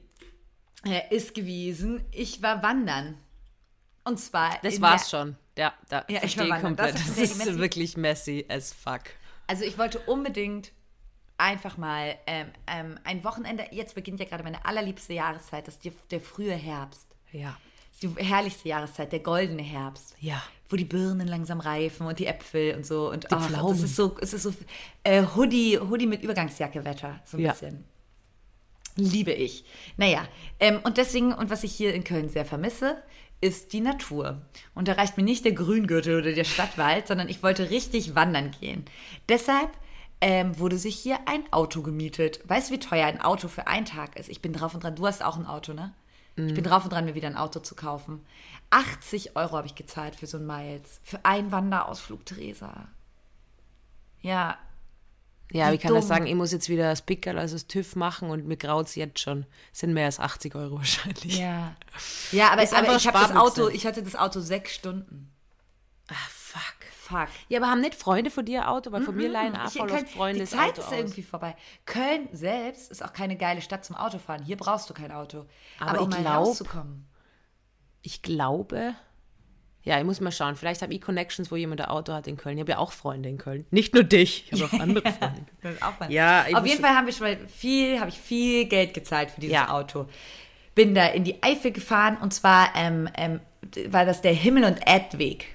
[0.85, 3.17] äh, ist gewesen, ich war wandern.
[4.05, 4.59] Und zwar.
[4.63, 5.37] Das war's schon.
[5.57, 6.63] Ja, da Ja, ich war wandern.
[6.63, 6.95] komplett.
[6.95, 7.61] Das Das, ist ist Daily Messi.
[7.61, 9.03] wirklich messy as fuck.
[9.47, 10.73] Also ich wollte unbedingt
[11.39, 13.65] einfach mal ähm, ähm, ein Wochenende.
[13.71, 17.07] Jetzt beginnt ja gerade meine allerliebste Jahreszeit, das ist die, der frühe Herbst.
[17.33, 17.57] Ja.
[17.93, 20.15] Das ist die herrlichste Jahreszeit, der goldene Herbst.
[20.21, 20.43] Ja.
[20.69, 23.11] Wo die Birnen langsam reifen und die Äpfel und so.
[23.11, 23.73] Und Die ach, Pflaumen.
[23.73, 24.53] Das ist so, es ist so
[25.05, 27.21] äh, Hoodie, Hoodie mit Übergangsjacke Wetter.
[27.25, 27.53] So ein Ja.
[27.53, 27.85] bisschen.
[28.97, 29.65] Liebe ich.
[29.97, 30.27] Naja,
[30.59, 33.01] ähm, und deswegen, und was ich hier in Köln sehr vermisse,
[33.41, 34.43] ist die Natur.
[34.75, 38.51] Und da reicht mir nicht der Grüngürtel oder der Stadtwald, sondern ich wollte richtig wandern
[38.61, 38.85] gehen.
[39.29, 39.71] Deshalb
[40.21, 42.41] ähm, wurde sich hier ein Auto gemietet.
[42.49, 44.29] Weißt du, wie teuer ein Auto für einen Tag ist?
[44.29, 44.97] Ich bin drauf und dran.
[44.97, 45.95] Du hast auch ein Auto, ne?
[46.37, 48.25] Ich bin drauf und dran, mir wieder ein Auto zu kaufen.
[48.71, 51.01] 80 Euro habe ich gezahlt für so ein Miles.
[51.03, 52.87] Für einen Wanderausflug, Theresa.
[54.21, 54.57] Ja,
[55.51, 56.09] Ja, Wie wie kann das dumm.
[56.09, 56.27] sagen?
[56.27, 59.47] Ich muss jetzt wieder das Pickerl, also das TÜV machen und mir graut's jetzt schon.
[59.73, 61.39] Sind mehr als 80 Euro wahrscheinlich.
[61.39, 61.75] Ja.
[62.31, 63.35] Ja, aber, aber ich habe das.
[63.35, 65.33] Auto, ich hatte das Auto sechs Stunden.
[67.09, 67.29] Fuck.
[67.49, 68.93] Ja, aber haben nicht Freunde von dir Auto?
[68.93, 70.93] Weil von mir leihen auch Ich, voll kein, oft Freunde die Zeit Auto ist aus.
[70.93, 71.57] irgendwie vorbei.
[71.87, 74.43] Köln selbst ist auch keine geile Stadt zum Autofahren.
[74.45, 75.47] Hier brauchst du kein Auto.
[75.81, 77.07] Aber Aber, um ich mal glaub- rauszukommen.
[78.03, 78.95] Ich glaube,
[79.83, 80.55] ja, ich muss mal schauen.
[80.57, 82.57] Vielleicht habe ich Connections, wo jemand ein Auto hat in Köln.
[82.59, 83.67] Ich habe ja auch Freunde in Köln.
[83.71, 86.13] Nicht nur dich, ich habe auch andere Freunde.
[86.13, 89.41] Ja, Auf jeden Fall haben wir schon mal viel, habe ich viel Geld gezahlt für
[89.41, 89.71] dieses Ja.
[89.71, 90.07] Auto.
[90.75, 93.41] Bin da in die Eifel gefahren und zwar ähm, ähm,
[93.89, 95.47] war das der Himmel- und Erdweg.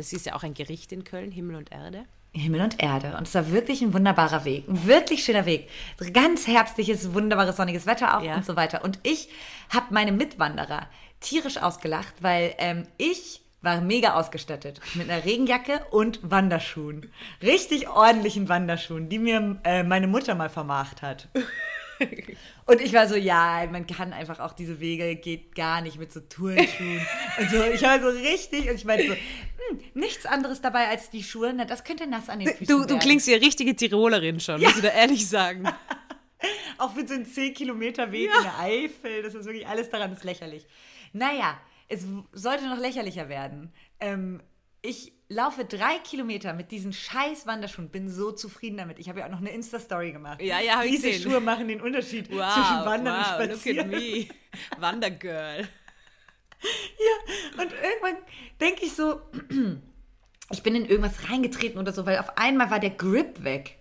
[0.00, 2.06] Das ist ja auch ein Gericht in Köln, Himmel und Erde.
[2.32, 3.16] Himmel und Erde.
[3.18, 4.66] Und es war wirklich ein wunderbarer Weg.
[4.66, 5.68] Ein wirklich schöner Weg.
[6.14, 8.36] Ganz herbstliches, wunderbares, sonniges Wetter auch Ja.
[8.36, 8.82] und so weiter.
[8.82, 9.28] Und ich
[9.68, 10.86] habe meine Mitwanderer
[11.20, 14.80] tierisch ausgelacht, weil ähm, ich war mega ausgestattet.
[14.94, 17.12] Mit einer Regenjacke und Wanderschuhen.
[17.42, 21.28] Richtig ordentlichen Wanderschuhen, die mir äh, meine Mutter mal vermacht hat.
[22.66, 26.12] Und ich war so, ja, man kann einfach auch diese Wege, geht gar nicht mit
[26.12, 27.00] so Turnschuhen.
[27.38, 31.10] Und so, ich war so richtig, und ich meinte so, hm, nichts anderes dabei als
[31.10, 32.98] die Schuhe, na, das könnte nass an den Füßen Du, du werden.
[33.00, 35.68] klingst wie eine richtige Tirolerin schon, muss ich da ehrlich sagen.
[36.78, 40.12] Auch für so einen 10 Kilometer Weg in der Eifel, das ist wirklich, alles daran
[40.12, 40.66] ist lächerlich.
[41.12, 43.72] Naja, es sollte noch lächerlicher werden.
[43.98, 44.40] Ähm,
[44.82, 48.98] ich laufe drei Kilometer mit diesen scheiß Wanderschuhen, bin so zufrieden damit.
[48.98, 50.42] Ich habe ja auch noch eine Insta-Story gemacht.
[50.42, 51.30] Ja, ja, ich Diese gesehen.
[51.30, 53.94] Schuhe machen den Unterschied Wow, zwischen Wandern wow, und look Spazieren.
[53.94, 54.26] at me.
[54.78, 55.68] Wandergirl.
[57.56, 58.16] Und irgendwann
[58.60, 59.22] denke ich so,
[60.50, 63.78] ich bin in irgendwas reingetreten oder so, weil auf einmal war der Grip weg.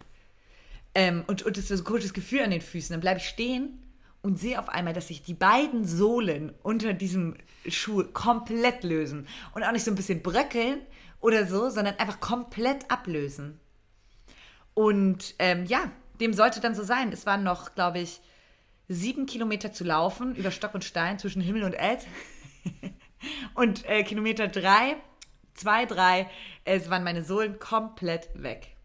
[0.95, 2.93] Ähm, und, und es war so ein komisches Gefühl an den Füßen.
[2.93, 3.79] Dann bleibe ich stehen
[4.21, 7.35] und sehe auf einmal, dass sich die beiden Sohlen unter diesem
[7.67, 9.27] Schuh komplett lösen.
[9.53, 10.81] Und auch nicht so ein bisschen bröckeln
[11.19, 13.59] oder so, sondern einfach komplett ablösen.
[14.73, 17.11] Und ähm, ja, dem sollte dann so sein.
[17.11, 18.21] Es waren noch, glaube ich,
[18.87, 22.05] sieben Kilometer zu laufen über Stock und Stein zwischen Himmel und Erd.
[23.55, 24.97] und äh, Kilometer drei,
[25.53, 26.29] zwei, drei,
[26.65, 28.75] es waren meine Sohlen komplett weg.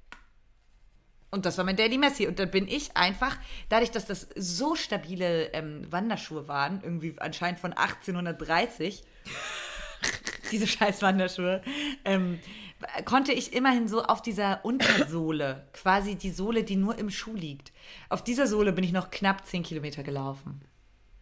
[1.34, 2.28] Und das war mein Daily Messi.
[2.28, 3.36] Und dann bin ich einfach,
[3.68, 9.02] dadurch, dass das so stabile ähm, Wanderschuhe waren, irgendwie anscheinend von 1830,
[10.52, 11.60] diese scheiß Wanderschuhe,
[12.04, 12.38] ähm,
[13.04, 17.72] konnte ich immerhin so auf dieser Untersohle, quasi die Sohle, die nur im Schuh liegt,
[18.10, 20.60] auf dieser Sohle bin ich noch knapp 10 Kilometer gelaufen.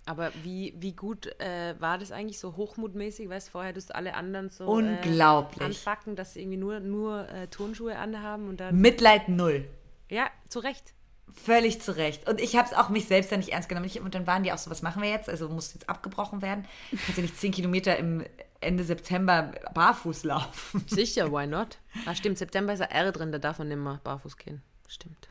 [0.04, 3.30] Aber wie, wie gut äh, war das eigentlich so hochmutmäßig?
[3.30, 5.62] Weißt du, vorher tust alle anderen so Unglaublich.
[5.62, 8.78] Äh, anfacken, dass sie irgendwie nur, nur äh, Turnschuhe anhaben und dann.
[8.78, 9.64] Mitleid null.
[10.12, 10.92] Ja, zu Recht.
[11.34, 12.28] Völlig zu Recht.
[12.28, 13.86] Und ich habe es auch mich selbst dann nicht ernst genommen.
[13.86, 15.30] Ich, und dann waren die auch so, was machen wir jetzt?
[15.30, 16.66] Also muss jetzt abgebrochen werden.
[16.90, 18.22] Kannst ja nicht 10 Kilometer im
[18.60, 20.84] Ende September barfuß laufen.
[20.86, 21.78] Sicher, why not?
[22.04, 24.60] Ah, stimmt, September ist ein R drin, da darf man nicht mehr barfuß gehen.
[24.86, 25.30] Stimmt.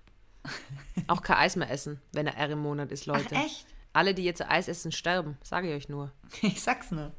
[1.08, 3.36] Auch kein Eis mehr essen, wenn er R im Monat ist, Leute.
[3.36, 3.68] Ach, echt?
[3.94, 6.12] Alle, die jetzt Eis essen, sterben, sage ich euch nur.
[6.42, 7.12] Ich sag's nur.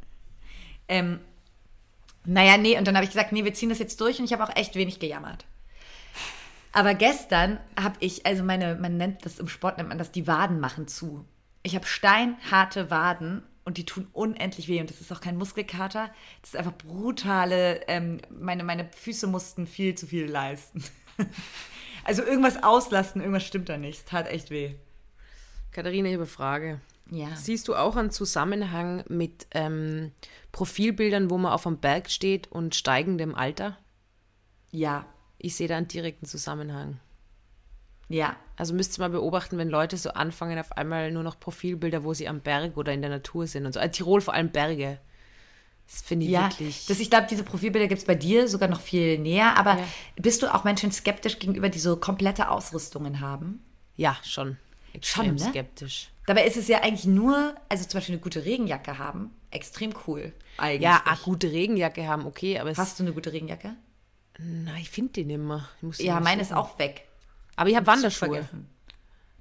[0.88, 1.20] Ähm,
[2.24, 4.32] naja, nee, und dann habe ich gesagt, nee, wir ziehen das jetzt durch und ich
[4.32, 5.44] habe auch echt wenig gejammert.
[6.72, 10.26] Aber gestern habe ich, also meine, man nennt das im Sport, nennt man das, die
[10.26, 11.24] Waden machen zu.
[11.62, 16.10] Ich habe steinharte Waden und die tun unendlich weh und das ist auch kein Muskelkater.
[16.40, 20.82] Das ist einfach brutale, ähm, meine, meine Füße mussten viel zu viel leisten.
[22.04, 23.98] also irgendwas auslasten, irgendwas stimmt da nicht.
[23.98, 24.74] Es tat echt weh.
[25.70, 26.80] Katharina, ich habe eine Frage.
[27.10, 27.34] Ja.
[27.36, 30.12] Siehst du auch einen Zusammenhang mit ähm,
[30.50, 33.78] Profilbildern, wo man auf einem Berg steht und steigendem Alter?
[34.70, 35.06] Ja.
[35.42, 36.98] Ich sehe da einen direkten Zusammenhang.
[38.08, 38.36] Ja.
[38.56, 42.14] Also müsst ihr mal beobachten, wenn Leute so anfangen, auf einmal nur noch Profilbilder, wo
[42.14, 43.80] sie am Berg oder in der Natur sind und so.
[43.80, 44.98] Also Tirol vor allem Berge.
[45.90, 46.86] Das finde ich Ja, wirklich.
[46.86, 49.56] das, ich glaube, diese Profilbilder gibt es bei dir sogar noch viel näher.
[49.58, 49.84] Aber Ja.
[50.16, 53.62] bist du auch Menschen skeptisch gegenüber, die so komplette Ausrüstungen haben?
[53.96, 54.56] ja, schon.
[54.94, 55.50] Extrem Schon, ne?
[55.50, 56.10] skeptisch.
[56.26, 60.32] Dabei ist es ja eigentlich nur, also zum Beispiel eine gute Regenjacke haben, extrem cool.
[60.58, 60.82] Eigentlich.
[60.82, 63.74] Ja, eine gute Regenjacke haben, okay, aber es, Hast du eine gute Regenjacke?
[64.38, 65.68] Na, ich finde die nicht mehr.
[65.78, 67.06] Ich muss die Ja, meine ist auch weg.
[67.56, 68.28] Aber ich habe Wanderschuhe.
[68.30, 68.68] Vergessen.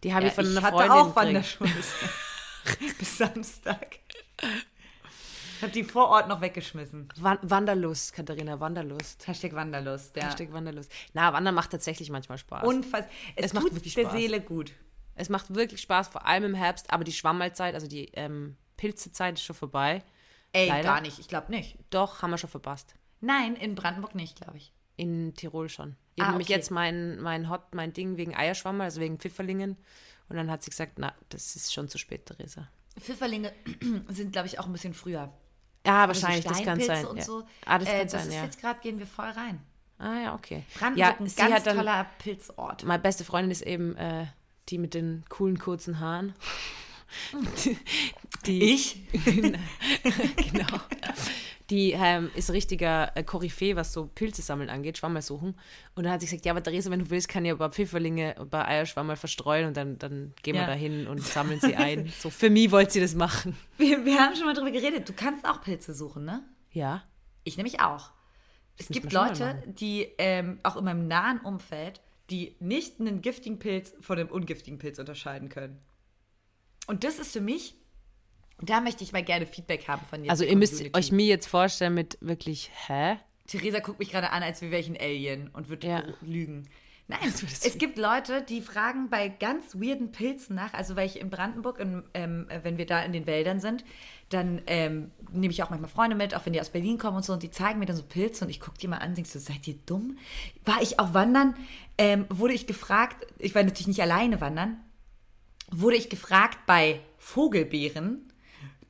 [0.04, 1.15] Die habe Ja, ich von ich einer hatte Freundin auch gekriegt.
[1.27, 1.93] Wanderschuhe bis,
[2.97, 3.99] bis Samstag.
[5.58, 7.08] Ich habe die vor Ort noch weggeschmissen.
[7.17, 9.27] Wan Wanderlust, Katharina, Wanderlust.
[9.27, 10.23] Hashtag Wanderlust, ja.
[10.25, 10.91] Hashtag Wanderlust.
[11.13, 12.63] Na, Wandern macht tatsächlich manchmal Spaß.
[12.67, 14.13] Unfass es, Es macht tut wirklich der Spaß.
[14.13, 14.71] Seele gut.
[15.15, 19.36] es macht wirklich Spaß, vor allem im Herbst, aber die Schwammalzeit, also die ähm, Pilzezeit
[19.36, 20.04] ist schon vorbei.
[20.51, 20.84] Ey, Leider.
[20.84, 21.19] gar nicht.
[21.19, 21.77] Ich glaube nicht.
[21.91, 22.95] Doch, haben wir schon verpasst.
[23.21, 24.73] Nein, in Brandenburg nicht, glaube ich.
[25.01, 25.95] In Tirol schon.
[26.15, 26.51] Ich Ah, habe okay.
[26.53, 29.77] jetzt mein, mein Hot, mein Ding wegen Eierschwammer, also wegen Pfifferlingen.
[30.29, 32.67] Und dann hat sie gesagt, na, das ist schon zu spät, Theresa.
[32.99, 33.51] Pfifferlinge
[34.09, 35.33] sind, glaube ich, auch ein bisschen früher.
[35.85, 37.05] Ja, Also wahrscheinlich, das kann sein.
[37.07, 37.23] Und ja.
[37.23, 37.43] so.
[37.65, 38.43] Ah, das äh, kann das sein, ja.
[38.43, 39.59] jetzt gerade, gehen wir voll rein.
[39.97, 40.63] Ah, ja, okay.
[40.77, 42.83] Brandenburg, ja, ein sie ganz dann, toller Pilzort.
[42.83, 44.27] Meine beste Freundin ist eben äh,
[44.69, 46.35] die mit den coolen kurzen Haaren.
[47.65, 47.77] die,
[48.45, 49.01] die, Ich?
[49.23, 50.67] genau.
[51.71, 55.57] Die ähm, ist richtiger äh, Koryphäe, was so Pilze sammeln angeht, Schwammerl suchen.
[55.95, 57.71] Und dann hat sie gesagt, ja, aber Theresa, wenn du willst, kann ich ein paar
[57.71, 60.67] Pfifferlinge, ein paar Eierschwammerl verstreuen und dann, dann gehen wir Ja.
[60.67, 62.12] da hin und sammeln sie ein.
[62.19, 63.55] so, für mich wollte sie das machen.
[63.77, 65.07] Wir, wir haben schon mal drüber geredet.
[65.07, 66.43] Du kannst auch Pilze suchen, ne?
[66.71, 67.03] Ja.
[67.45, 68.12] Ich nämlich auch.
[68.77, 73.21] Es müssen gibt wir Leute, die ähm, auch in meinem nahen Umfeld, die nicht einen
[73.21, 75.79] giftigen Pilz von einem ungiftigen Pilz unterscheiden können.
[76.88, 77.75] Und das ist für mich,
[78.62, 80.30] da möchte ich mal gerne Feedback haben von dir.
[80.32, 80.97] Also ihr müsst Community.
[80.97, 83.17] euch mir jetzt vorstellen mit wirklich, hä?
[83.47, 86.04] Theresa guckt mich gerade an, als wäre ich ein Alien und wird Ja.
[86.21, 86.67] lügen.
[87.08, 90.74] Nein, es gibt Leute, die fragen bei ganz weirden Pilzen nach.
[90.74, 93.84] Also, weil ich in Brandenburg, in, ähm, äh, wenn wir da in den Wäldern sind,
[94.30, 97.26] dann ähm, nehme ich auch manchmal Freunde mit, auch wenn die aus Berlin kommen und
[97.26, 99.34] so, und die zeigen mir dann so Pilze und ich gucke die mal an, denkst
[99.34, 100.17] du, seid ihr dumm?
[100.63, 101.56] War ich auch wandern,
[101.97, 104.78] ähm, wurde ich gefragt, ich war natürlich nicht alleine wandern,
[105.69, 108.31] wurde ich gefragt bei Vogelbeeren,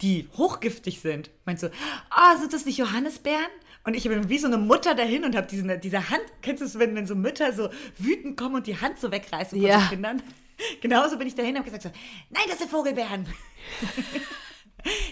[0.02, 1.30] die hochgiftig sind.
[1.46, 1.72] Meinst du,
[2.10, 3.46] ah, sind das nicht Johannisbeeren?
[3.84, 6.66] Und ich bin wie so eine Mutter dahin und habe diese, diese Hand, kennst du
[6.66, 9.80] es, wenn, wenn so Mütter so wütend kommen und die Hand so wegreißen von Ja.
[9.80, 10.22] den Kindern?
[10.82, 11.92] Genauso bin ich dahin und habe gesagt so,
[12.30, 13.26] nein, das sind Vogelbeeren.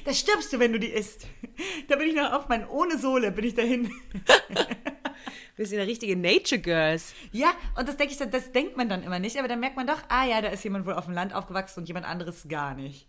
[0.04, 1.28] Da stirbst du, wenn du die isst.
[1.88, 3.92] Da bin ich noch auf meinen, ohne Sohle bin ich dahin.
[5.56, 7.14] Wir sind ja richtige Nature Girls.
[7.32, 9.76] Ja, und das denke ich, dann- das denkt man dann immer nicht, aber dann merkt
[9.76, 12.48] man doch, ah ja, da ist jemand wohl auf dem Land aufgewachsen und jemand anderes
[12.48, 13.08] gar nicht.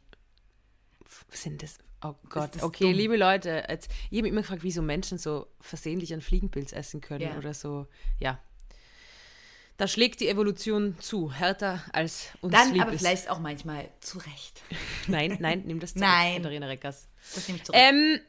[1.30, 1.78] Sind das?
[2.02, 2.94] Oh Gott, das okay, dumm.
[2.94, 7.00] liebe Leute, jetzt, ich habe mich immer gefragt, wieso Menschen so versehentlich einen Fliegenpilz essen
[7.02, 7.36] können Ja.
[7.36, 7.86] oder so.
[8.18, 8.40] Ja.
[9.76, 13.00] Da schlägt die Evolution zu, härter als uns Dann lieb aber ist.
[13.00, 14.62] vielleicht auch manchmal zurecht.
[15.08, 16.36] Nein, nein, nimm das zurück, Nein.
[16.36, 17.08] Katharina Reckers.
[17.34, 17.80] Das nehme ich zurück.
[17.82, 18.20] Ähm,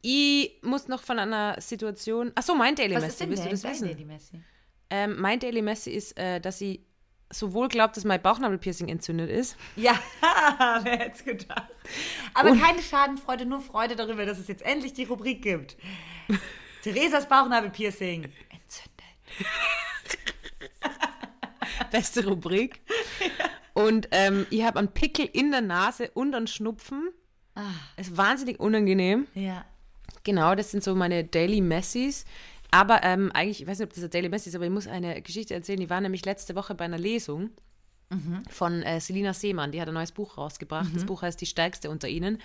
[0.00, 2.32] ich muss noch von einer Situation.
[2.34, 3.88] Achso, mein Daily Was Messi, ist denn willst du das wissen?
[3.88, 4.40] Daily Messi?
[4.88, 6.85] Ähm, mein Daily Messi ist, äh, dass sie
[7.30, 9.56] sowohl glaubt, dass mein Bauchnabelpiercing entzündet ist.
[9.76, 9.98] Ja,
[10.82, 11.68] wer hätte es gedacht.
[12.34, 15.76] Aber keine Schadenfreude, nur Freude darüber, dass es jetzt endlich die Rubrik gibt.
[16.82, 18.32] Theresas Bauchnabelpiercing.
[18.50, 18.96] Entzündet.
[21.90, 22.80] Beste Rubrik.
[23.74, 27.10] Und ähm, ich habe einen Pickel in der Nase und einen Schnupfen.
[27.96, 29.26] Ist wahnsinnig unangenehm.
[29.34, 29.64] Ja.
[30.24, 32.24] Genau, das sind so meine Daily Messis.
[32.70, 34.86] Aber ähm, eigentlich, ich weiß nicht, ob das ein Daily Messi ist, aber ich muss
[34.86, 35.80] eine Geschichte erzählen.
[35.80, 37.50] Die war nämlich letzte Woche bei einer Lesung
[38.50, 39.72] von äh, Selina Seemann.
[39.72, 40.94] Die hat ein neues Buch rausgebracht.
[40.94, 42.38] Das Buch heißt Die Stärkste unter Ihnen.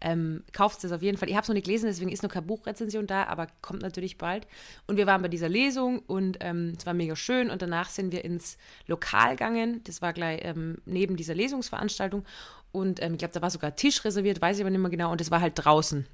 [0.00, 1.28] Ähm, kauft es auf jeden Fall.
[1.28, 4.18] Ich habe es noch nicht gelesen, deswegen ist noch keine Buchrezension da, aber kommt natürlich
[4.18, 4.46] bald.
[4.86, 7.50] Und wir waren bei dieser Lesung und ähm, es war mega schön.
[7.50, 8.56] Und danach sind wir ins
[8.86, 9.80] Lokal gegangen.
[9.84, 12.24] Das war gleich ähm, neben dieser Lesungsveranstaltung.
[12.70, 15.10] Und ähm, ich glaube, da war sogar Tisch reserviert, weiß ich aber nicht mehr genau.
[15.10, 16.06] Und es war halt draußen.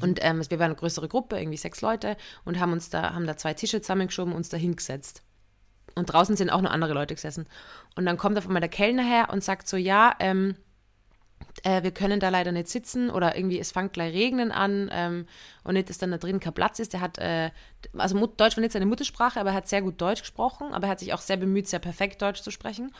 [0.00, 3.26] Und ähm, wir waren eine größere Gruppe, irgendwie sechs Leute, und haben uns da, haben
[3.26, 5.22] da zwei Tische zusammengeschoben und uns da hingesetzt.
[5.94, 7.46] Und draußen sind auch noch andere Leute gesessen.
[7.96, 10.56] Und dann kommt auf einmal der Kellner her und sagt so, ja, ähm,
[11.64, 15.26] äh, wir können da leider nicht sitzen oder irgendwie es fängt gleich regnen an ähm,
[15.64, 16.92] und nicht, dass dann da drin kein Platz ist.
[16.92, 17.50] Der hat, äh,
[17.96, 20.86] also Mut Deutsch war nicht seine Muttersprache, aber er hat sehr gut Deutsch gesprochen, aber
[20.86, 22.92] er hat sich auch sehr bemüht, sehr perfekt Deutsch zu sprechen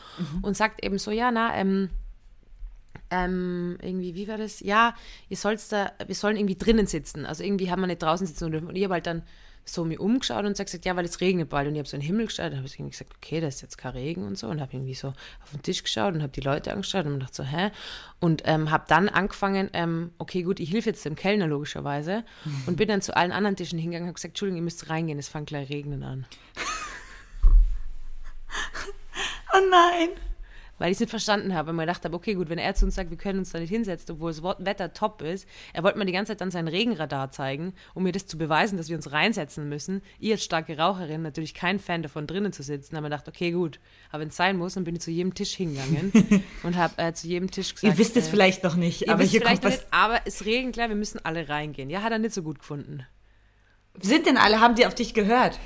[0.42, 1.90] und sagt eben so, ja, na, ähm,
[3.10, 4.60] ähm, irgendwie, wie war das?
[4.60, 4.94] Ja,
[5.28, 7.26] ihr sollt da, wir sollen irgendwie drinnen sitzen.
[7.26, 8.68] Also irgendwie haben wir nicht draußen sitzen dürfen.
[8.68, 9.22] Und ich habe halt dann
[9.64, 11.68] so mir umgeschaut und gesagt, ja, weil es regnet bald.
[11.68, 13.60] Und ich habe so in den Himmel geschaut, dann habe irgendwie gesagt, okay, da ist
[13.60, 14.48] jetzt kein Regen und so.
[14.48, 17.34] Und habe irgendwie so auf den Tisch geschaut und habe die Leute angeschaut und gedacht
[17.34, 17.70] so, hä?
[18.20, 22.24] Und ähm, habe dann angefangen, ähm, okay, gut, ich helfe jetzt dem Kellner logischerweise.
[22.66, 25.18] Und bin dann zu allen anderen Tischen hingegangen und habe gesagt, Entschuldigung, ihr müsst reingehen,
[25.18, 26.26] es fängt gleich regnen an.
[29.54, 30.10] Oh nein.
[30.78, 32.84] Weil ich es nicht verstanden habe, weil man gedacht habe, okay, gut, wenn er zu
[32.84, 35.98] uns sagt, wir können uns da nicht hinsetzen, obwohl das Wetter top ist, er wollte
[35.98, 38.96] mir die ganze Zeit dann sein Regenradar zeigen, um mir das zu beweisen, dass wir
[38.96, 40.02] uns reinsetzen müssen.
[40.18, 43.80] Ich als starke Raucherin natürlich kein Fan davon, drinnen zu sitzen, aber gedacht, okay, gut,
[44.10, 46.12] aber wenn es sein muss, dann bin ich zu jedem Tisch hingegangen
[46.62, 49.12] und habe äh, zu jedem Tisch gesagt, Ihr wisst es äh, vielleicht noch nicht, ihr
[49.12, 49.78] aber hier kommt was.
[49.78, 51.90] nicht, aber es regnet klar, wir müssen alle reingehen.
[51.90, 53.04] Ja, hat er nicht so gut gefunden.
[54.00, 55.58] Sind denn alle, haben die auf dich gehört?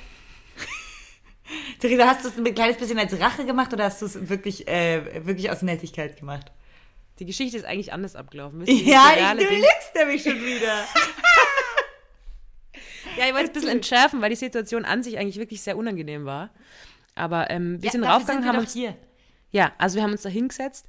[1.83, 4.69] Theresa, hast du es ein kleines bisschen als Rache gemacht oder hast du es wirklich,
[4.69, 6.53] äh, wirklich aus Nettigkeit gemacht?
[7.19, 8.63] Die Geschichte ist eigentlich anders abgelaufen.
[8.67, 10.85] Ja, ich, du lügst nämlich schon wieder.
[13.19, 15.77] Ja, ich wollte es ein bisschen entschärfen, weil die Situation an sich eigentlich wirklich sehr
[15.77, 16.49] unangenehm war.
[17.15, 18.97] Aber ähm, wir sind dafür raufgegangen, wir haben uns hier.
[19.51, 20.87] Ja, also wir haben uns da hingesetzt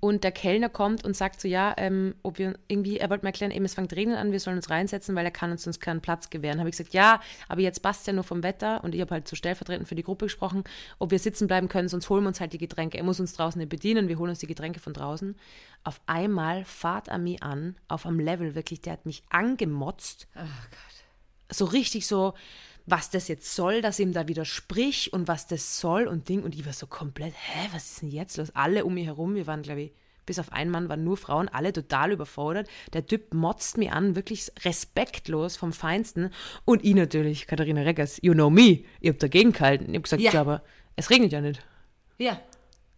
[0.00, 3.30] und der Kellner kommt und sagt so, ja, ähm, ob wir irgendwie, er wollte mir
[3.30, 5.80] erklären, eben es fängt Regnen an, wir sollen uns reinsetzen, weil er kann uns sonst
[5.80, 6.58] keinen Platz gewähren.
[6.58, 9.28] Habe ich gesagt, ja, aber jetzt passt ja nur vom Wetter und ich habe halt
[9.28, 10.64] so stellvertretend für die Gruppe gesprochen,
[10.98, 12.98] ob wir sitzen bleiben können, sonst holen wir uns halt die Getränke.
[12.98, 15.36] Er muss uns draußen nicht bedienen, wir holen uns die Getränke von draußen.
[15.82, 20.26] Auf einmal fahrt er mich an, auf einem Level wirklich, der hat mich angemotzt
[21.50, 22.34] so richtig so,
[22.86, 26.42] was das jetzt soll, dass ihm da widerspricht und was das soll und Ding.
[26.42, 28.50] Und ich war so komplett, hä, was ist denn jetzt los?
[28.54, 29.92] Alle um mich herum, wir waren, glaube ich,
[30.26, 32.68] bis auf einen Mann waren nur Frauen, alle total überfordert.
[32.92, 36.30] Der Typ motzt mich an, wirklich respektlos vom Feinsten.
[36.64, 39.90] Und ich natürlich, Katharina Reckers, you know me, ich hab dagegen gehalten.
[39.90, 40.32] Ich hab gesagt, Ja.
[40.32, 40.62] ja, aber
[40.96, 41.62] es regnet ja nicht.
[42.18, 42.40] Ja.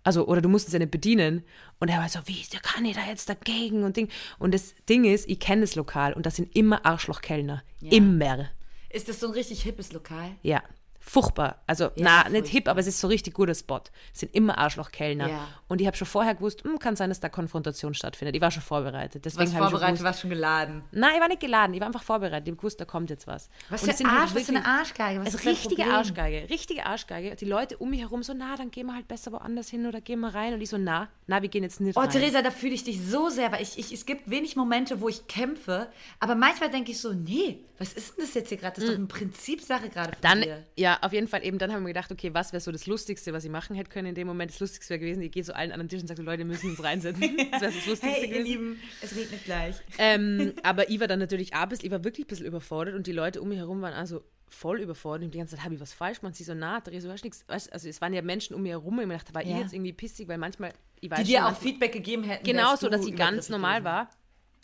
[0.04, 1.42] Also, oder du musst es ja nicht bedienen.
[1.80, 4.08] Und er war so, wie, der kann ich da jetzt dagegen und Ding.
[4.38, 7.64] Und das Ding ist, ich kenne das Lokal und das sind immer Arschlochkellner.
[7.80, 8.48] Immer.
[8.90, 10.36] Ist das so ein richtig hippes Lokal?
[10.42, 10.62] Ja,
[11.08, 11.62] furchtbar.
[11.66, 12.50] Also, Ja, na, nicht furchtbar.
[12.50, 13.80] hip, aber es ist so richtig guter Spot.
[14.12, 15.28] Es sind immer Arschlochkellner.
[15.28, 15.48] Ja.
[15.68, 18.34] Und ich habe schon vorher gewusst, hm, kann sein, dass da Konfrontation stattfindet.
[18.34, 19.24] Ich war schon vorbereitet.
[19.24, 20.82] Deswegen Was habe ich schon vorbereitet, gewusst, was schon geladen.
[20.90, 22.46] Nein, ich war nicht geladen, ich war einfach vorbereitet.
[22.48, 23.48] Ich habe gewusst, da kommt jetzt was.
[23.70, 25.20] Was Und für halt Arsch, was für eine wirklich- Arschgeige.
[25.24, 25.94] Was ist richtige Problem?
[25.96, 27.36] Arschgeige, richtige Arschgeige.
[27.36, 30.00] Die Leute um mich herum so, na, dann gehen wir halt besser woanders hin oder
[30.00, 30.54] gehen wir rein.
[30.54, 32.10] Und ich so, na, na, wir gehen jetzt nicht Oh, rein.
[32.10, 35.08] Theresa, da fühle ich dich so sehr, weil ich, ich, es gibt wenig Momente, wo
[35.08, 35.88] ich kämpfe,
[36.20, 38.74] aber manchmal denke ich so, nee, was ist denn das jetzt hier gerade?
[38.76, 40.22] Das ist doch eine Prinzipsache gerade von Mm.
[40.22, 40.64] Dann, dir.
[40.76, 43.32] ja, auf jeden Fall eben, dann haben wir gedacht, okay, was wäre so das Lustigste,
[43.32, 44.50] was ich machen hätte können in dem Moment?
[44.50, 46.70] Das Lustigste wäre gewesen, ich gehe zu allen anderen Tischen und sage, Leute, wir müssen
[46.70, 47.22] uns reinsetzen.
[47.50, 48.44] Das wäre das Lustigste Hey, ihr gewesen.
[48.46, 49.76] Lieben, es regnet gleich.
[49.98, 53.12] Ähm, aber ich war dann natürlich auch ich war wirklich ein bisschen überfordert und die
[53.12, 55.92] Leute um mich herum waren also voll überfordert und die ganze Zeit, habe ich was
[55.92, 56.36] falsch gemacht?
[56.36, 57.44] Sie so, na, Theresa, du hast nichts.
[57.48, 59.56] Also es waren ja Menschen um mich herum und ich dachte, war Ja.
[59.56, 62.22] ich jetzt irgendwie pissig, weil manchmal, ich weiß Die schon, dir auch manchmal- Feedback gegeben
[62.24, 62.44] hätten.
[62.44, 64.08] Genau so, dass sie ganz normal war.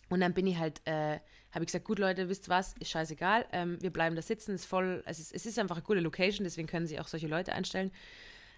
[0.09, 1.19] Und dann bin ich halt, äh,
[1.53, 4.65] habe ich gesagt, gut Leute, wisst was, ist scheißegal, ähm, wir bleiben da sitzen, ist
[4.65, 7.53] voll, es ist, es ist einfach eine gute Location, deswegen können sie auch solche Leute
[7.53, 7.93] einstellen.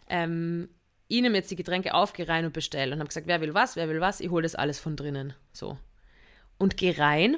[0.08, 0.68] Ähm,
[1.08, 3.52] ich nehme jetzt die Getränke auf, gehe rein und bestelle und habe gesagt, wer will
[3.52, 5.34] was, wer will was, ich hole das alles von drinnen.
[5.52, 5.76] So.
[6.56, 7.36] Und gehe rein.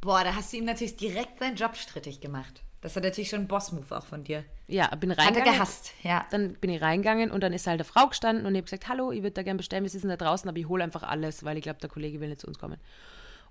[0.00, 2.62] Boah, da hast du ihm natürlich direkt seinen Job strittig gemacht.
[2.80, 4.44] Das war natürlich schon ein Boss-Move auch von dir.
[4.66, 5.52] Ja, bin Hat er reingegangen.
[5.52, 6.26] gehasst, ja.
[6.30, 8.88] Dann bin ich reingegangen und dann ist halt eine Frau gestanden und ich habe gesagt,
[8.88, 11.44] hallo, ich würde da gerne bestellen, wir sitzen da draußen, aber ich hole einfach alles,
[11.44, 12.78] weil ich glaube, der Kollege will nicht zu uns kommen.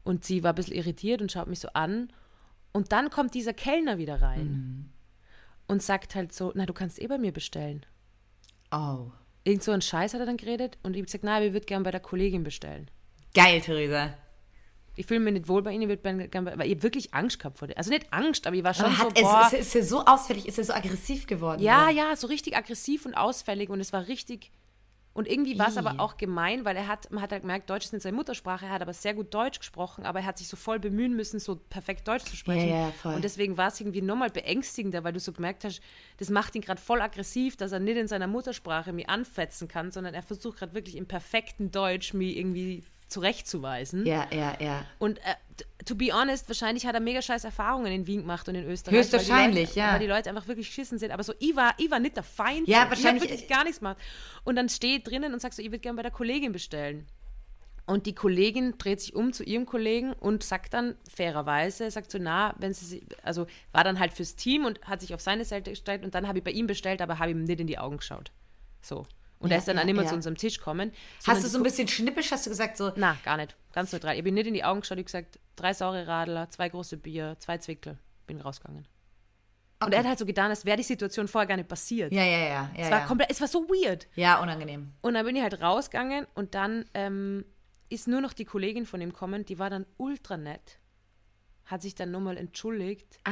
[0.04, 2.12] Und sie war ein bisschen irritiert und schaut mich so an.
[2.72, 4.92] Und dann kommt dieser Kellner wieder rein
[5.68, 7.86] und sagt halt so, na, du kannst eh bei mir bestellen.
[8.72, 9.12] Oh.
[9.44, 11.66] Irgend so ein Scheiß hat er dann geredet und ich habe gesagt, na, wir würden
[11.66, 12.92] gerne bei der Kollegin bestellen.
[13.34, 14.14] Geil, Theresa.
[14.96, 17.58] Ich fühle mich nicht wohl bei Ihnen, ich würde gerne, weil hab wirklich Angst gehabt
[17.58, 17.78] vor dir.
[17.78, 19.84] Also nicht Angst, aber ich war schon Aber so, hat, boah, es, ist, ist er
[19.86, 21.62] so ausfällig, ist er so aggressiv geworden?
[21.62, 21.92] Ja, oder?
[21.92, 24.52] ja, so richtig aggressiv und ausfällig und es war richtig.
[25.14, 27.86] Und irgendwie war es aber auch gemein, weil er hat, man hat halt gemerkt, Deutsch
[27.86, 30.48] ist nicht seine Muttersprache, er hat aber sehr gut Deutsch gesprochen, aber er hat sich
[30.48, 32.70] so voll bemühen müssen, so perfekt Deutsch zu sprechen.
[32.70, 33.16] Ja, ja, voll.
[33.16, 35.82] Und deswegen war es irgendwie nochmal beängstigender, weil du so gemerkt hast,
[36.18, 39.92] das macht ihn gerade voll aggressiv, dass er nicht in seiner Muttersprache mich anfetzen kann,
[39.92, 44.06] sondern er versucht gerade wirklich im perfekten Deutsch mich irgendwie zurechtzuweisen.
[44.06, 44.86] Ja, ja, ja.
[45.00, 45.36] Und äh,
[45.86, 48.98] to be honest, wahrscheinlich hat er mega scheiß Erfahrungen in Wien gemacht und in Österreich.
[49.00, 49.92] Höchstwahrscheinlich, Leute, ja.
[49.94, 51.12] Weil die Leute einfach wirklich schissen sind.
[51.12, 52.68] Aber so, ich war, ich war nicht der Feind.
[52.68, 53.98] Ja, wahrscheinlich- Ich wirklich gar nichts gemacht.
[54.44, 57.06] Und dann steht drinnen und sagt so, ich würde gerne bei der Kollegin bestellen.
[57.88, 62.20] Und die Kollegin dreht sich um zu ihrem Kollegen und sagt dann fairerweise, sagt so,
[62.22, 65.44] na, wenn sie, sie- also war dann halt fürs Team und hat sich auf seine
[65.46, 67.80] Seite gestellt und dann habe ich bei ihm bestellt, aber habe ihm nicht in die
[67.80, 68.32] Augen geschaut.
[68.82, 69.06] So.
[69.42, 70.10] Und Ja, er ist dann ja, auch nicht mehr ja.
[70.10, 70.92] zu unserem Tisch gekommen.
[71.26, 73.56] Hast du so ein bisschen schnippisch, hast du gesagt, so, na, gar nicht.
[73.74, 74.16] Ganz neutral.
[74.16, 76.98] Ich bin nicht in die Augen geschaut, ich habe gesagt, drei saure Radler, zwei große
[76.98, 77.98] Bier, zwei Zwickel.
[78.28, 78.88] Bin rausgegangen.
[79.84, 82.14] Und er hat halt so getan, als wäre die Situation vorher gar nicht passiert.
[82.14, 82.48] ja, ja, ja.
[82.48, 83.06] ja, es, war ja.
[83.06, 84.08] komplett, es war so weird.
[84.16, 84.94] ja, unangenehm.
[85.02, 87.46] Und dann bin ich halt rausgegangen und dann ähm,
[87.90, 90.80] ist nur noch die Kollegin von ihm gekommen, die war dann ultra nett,
[91.66, 93.20] hat sich dann nochmal entschuldigt.
[93.24, 93.32] Ah.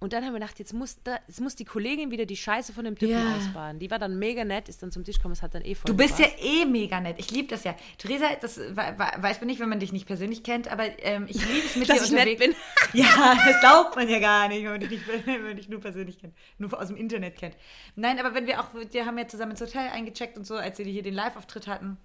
[0.00, 2.72] Und dann haben wir gedacht, jetzt muss, da, jetzt muss die Kollegin wieder die Scheiße
[2.72, 3.34] von dem Typen Ja.
[3.36, 3.80] ausbaden.
[3.80, 5.88] Die war dann mega nett, ist dann zum Tisch gekommen, es hat dann eh voll
[5.90, 6.44] Du bist ja gepasst.
[6.44, 7.16] eh mega nett.
[7.18, 7.74] Ich liebe das ja.
[7.98, 11.26] Theresa, das we- we- weiß man nicht, wenn man dich nicht persönlich kennt, aber ähm,
[11.28, 12.54] ich liebe es mit Dass dir ich nett unterwegs.
[12.54, 12.54] bin.
[13.02, 15.80] Ja, das glaubt man ja gar nicht, wenn man dich, nicht, wenn man dich nur
[15.80, 16.34] persönlich kennt.
[16.58, 17.56] Nur aus dem Internet kennt.
[17.96, 20.78] Nein, aber wenn wir auch, wir haben ja zusammen ins Hotel eingecheckt und so, als
[20.78, 21.96] wir hier den Live-Auftritt hatten.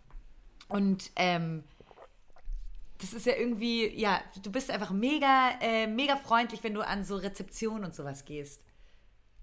[0.67, 1.63] Und ähm,
[3.03, 7.03] das ist ja irgendwie, ja, du bist einfach mega, äh, mega freundlich, wenn du an
[7.03, 8.63] so Rezeption und sowas gehst.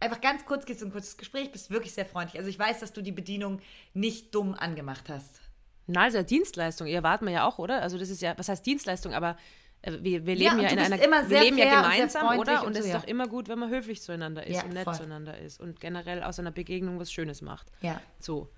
[0.01, 2.39] Einfach ganz kurz gehst du ein kurzes Gespräch, bist wirklich sehr freundlich.
[2.39, 3.61] Also ich weiß, dass du die Bedienung
[3.93, 5.41] nicht dumm angemacht hast.
[5.87, 7.83] Na, also Dienstleistung, ihr erwarten wir ja auch, oder?
[7.83, 9.37] Also das ist ja, was heißt Dienstleistung, aber
[9.83, 12.61] äh, wir, wir Ja, leben ja, du in einer, immer wir leben ja gemeinsam, oder?
[12.63, 12.99] und Und es so, ist ja.
[13.01, 14.95] doch immer gut, wenn man höflich zueinander ist Ja, und nett voll.
[14.95, 17.71] zueinander ist und generell aus einer Begegnung was Schönes macht.
[17.83, 18.01] Ja.
[18.19, 18.49] So.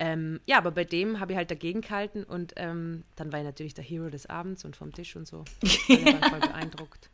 [0.00, 3.44] Ähm, ja, aber bei dem habe ich halt dagegen gehalten und ähm, dann war ich
[3.44, 5.44] natürlich der Hero des Abends und vom Tisch und so.
[5.88, 7.10] Alle waren voll beeindruckt.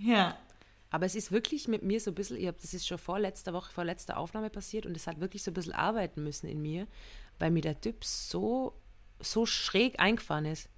[0.00, 0.36] Ja.
[0.90, 3.18] Aber es ist wirklich mit mir so ein bisschen, ich hab, das ist schon vor
[3.18, 6.46] letzter Woche, vor letzter Aufnahme passiert und es hat wirklich so ein bisschen arbeiten müssen
[6.46, 6.86] in mir,
[7.38, 8.72] weil mir der Typ so,
[9.20, 10.68] so schräg eingefahren ist.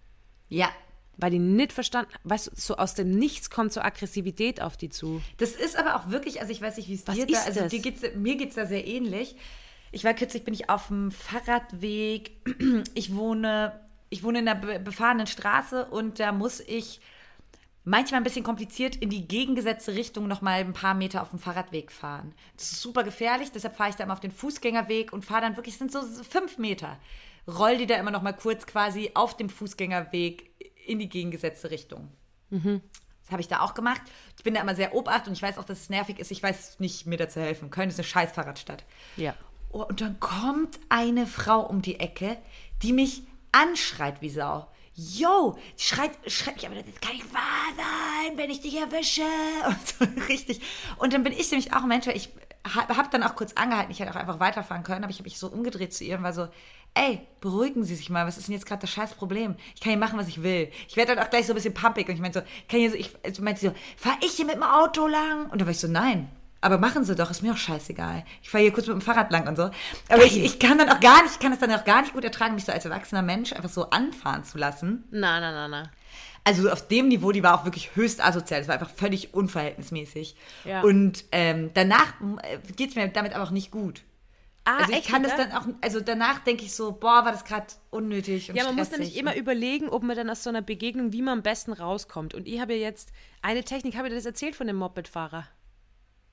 [0.48, 0.70] Ja.
[1.18, 4.88] Weil die nicht verstanden, weißt du, so aus dem Nichts kommt so Aggressivität auf die
[4.88, 5.20] zu.
[5.37, 8.02] Das ist aber auch wirklich, also ich weiß nicht, wie es dir da, also geht's,
[8.14, 9.37] mir geht es da sehr ähnlich.
[9.92, 12.33] Ich war kürzlich, bin ich auf dem Fahrradweg.
[12.94, 13.80] Ich wohne,
[14.11, 17.01] ich wohne in einer be befahrenen Straße und da muss ich
[17.84, 21.39] manchmal ein bisschen kompliziert in die gegengesetzte Richtung noch mal ein paar Meter auf dem
[21.39, 22.34] Fahrradweg fahren.
[22.57, 25.57] Das ist super gefährlich, deshalb fahre ich da immer auf den Fußgängerweg und fahre dann
[25.57, 26.99] wirklich, es sind so fünf Meter,
[27.47, 30.51] roll die da immer noch mal kurz quasi auf dem Fußgängerweg
[30.86, 32.11] in die gegengesetzte Richtung.
[33.22, 34.01] Das habe ich da auch gemacht.
[34.36, 36.30] Ich bin da immer sehr obacht und ich weiß auch, dass es nervig ist.
[36.30, 37.70] Ich weiß nicht, mir da zu helfen.
[37.70, 38.84] Köln ist eine scheiß Fahrradstadt.
[39.16, 39.34] Ja.
[39.70, 42.38] Oh, und dann kommt eine Frau um die Ecke,
[42.82, 44.66] die mich anschreit wie Sau.
[44.94, 49.22] yo, die schreit, schreit mich aber, das kann nicht wahr sein, wenn ich dich erwische.
[49.66, 50.60] Und so richtig.
[50.96, 52.30] Und dann bin ich nämlich auch Mensch, ich
[52.74, 55.28] habe hab dann auch kurz angehalten, ich hätte auch einfach weiterfahren können, aber ich habe
[55.28, 56.48] mich so umgedreht zu ihr und war so,
[56.94, 59.56] ey, beruhigen Sie sich mal, was ist denn jetzt gerade das scheiß Problem?
[59.74, 60.70] Ich kann hier machen, was ich will.
[60.88, 62.90] Ich werde dann auch gleich so ein bisschen pumpig und ich meinte so, kann hier
[62.90, 65.48] so, ich also meinte so, fahr ich hier mit dem Auto lang?
[65.50, 66.28] Und da war ich so, nein,
[66.61, 68.24] aber machen sie doch, ist mir auch scheißegal.
[68.42, 69.70] Ich fahre hier kurz mit dem Fahrrad lang und so.
[70.09, 72.12] Aber ich, ich kann dann auch gar nicht, ich kann es dann auch gar nicht
[72.14, 75.04] gut ertragen, mich so als erwachsener Mensch einfach so anfahren zu lassen.
[75.11, 75.90] Na, na, na, na.
[76.44, 78.61] Also auf dem Niveau, die war auch wirklich höchst asozial.
[78.61, 80.34] Das war einfach völlig unverhältnismäßig.
[80.64, 80.80] Ja.
[80.82, 82.14] Und ähm, danach
[82.76, 84.02] geht es mir damit aber auch nicht gut.
[84.64, 85.46] Ah, Also ich echt, kann das oder?
[85.46, 88.76] dann auch, also danach denke ich so, boah, war das gerade unnötig und Ja, man
[88.76, 91.72] muss nämlich immer überlegen, ob man dann aus so einer Begegnung, wie man am besten
[91.72, 92.34] rauskommt.
[92.34, 93.11] Und ich habe ja jetzt
[93.42, 95.46] eine Technik, habe ich dir das erzählt von dem Mopedfahrer?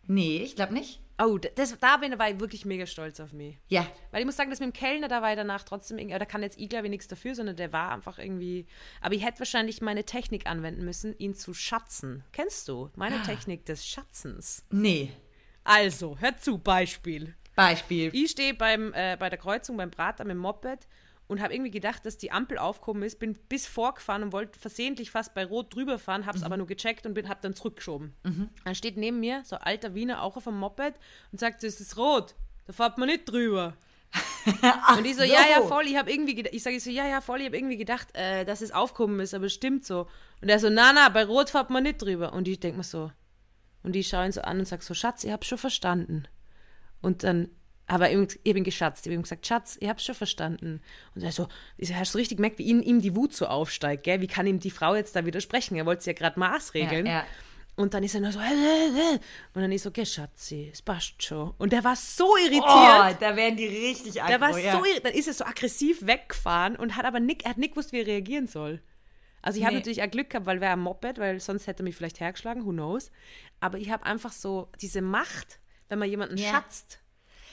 [0.08, 1.01] Nee, ich glaube nicht.
[1.18, 3.58] Oh, das, da bin, war ich wirklich mega stolz auf mich.
[3.70, 3.88] Ja.
[4.12, 6.26] Weil ich muss sagen, das mit dem Kellner, da war ich danach trotzdem, irgendwie- da
[6.26, 8.68] kann jetzt ich glaube ich nichts dafür, sondern der war einfach irgendwie,
[8.99, 12.24] aber ich hätte wahrscheinlich meine Technik anwenden müssen, ihn zu schatzen.
[12.34, 12.89] Kennst du?
[12.95, 14.66] Meine Technik des Schatzens.
[14.72, 15.14] Nee.
[15.64, 17.34] Also, hör zu, Beispiel.
[17.56, 18.10] Beispiel.
[18.14, 20.86] Ich stehe beim, äh, bei der Kreuzung beim Prater mit dem Moped
[21.28, 25.11] und habe irgendwie gedacht, dass die Ampel aufgekommen ist, bin bis vorgefahren und wollte versehentlich
[25.11, 28.13] fast bei Rot drüber fahren, habe es aber nur gecheckt und bin, habe dann zurückgeschoben.
[28.63, 30.93] Dann steht neben mir so ein alter Wiener auch auf dem Moped
[31.32, 33.76] und sagt, so, es ist rot, da fährt man nicht drüber.
[34.97, 37.21] und ich so, ja, ja, voll, ich habe irgendwie gedacht, ich sage so, ja, ja,
[37.21, 40.07] voll, ich habe irgendwie gedacht, äh, dass es aufgekommen ist, aber es stimmt so.
[40.41, 42.34] Und er so, na, na, bei Rot fährt man nicht drüber.
[42.34, 43.11] Und ich denke mir so,
[43.84, 46.28] und ich schaue ihn so an und sage so, Schatz, ich habe schon verstanden.
[47.01, 47.49] Und dann,
[47.88, 49.05] aber ich hab ihn geschatzt.
[49.05, 50.81] Ich habe ihm gesagt, Schatz, ich hab's schon verstanden.
[51.13, 51.47] Und er so,
[51.93, 54.21] hast du richtig gemerkt, wie ihm, ihm die Wut so aufsteigt, gell?
[54.21, 55.75] Wie kann ihm die Frau jetzt da widersprechen?
[55.75, 57.05] Er wollte sie ja gerade maßregeln.
[57.05, 57.25] Ja, ja.
[57.75, 59.19] Und dann ist er nur so, äh, äh, äh.
[59.53, 61.53] und dann ist so, okay, Schatzi, es passt schon.
[61.57, 62.63] Und der war so irritiert.
[62.65, 64.71] Oh, da werden die richtig aggro, der war ja.
[64.71, 65.05] so irritiert.
[65.05, 67.99] Dann ist er so aggressiv weggefahren und hat aber nicht, er hat nicht gewusst, wie
[67.99, 68.81] er reagieren soll.
[69.41, 69.81] Also ich habe Nee.
[69.81, 72.65] natürlich auch Glück gehabt, weil wäre ein Moped, weil sonst hätte er mich vielleicht hergeschlagen,
[72.65, 73.11] who knows.
[73.59, 75.59] Aber ich habe einfach so diese Macht,
[75.89, 76.49] wenn man jemanden Ja.
[76.51, 76.99] schatzt.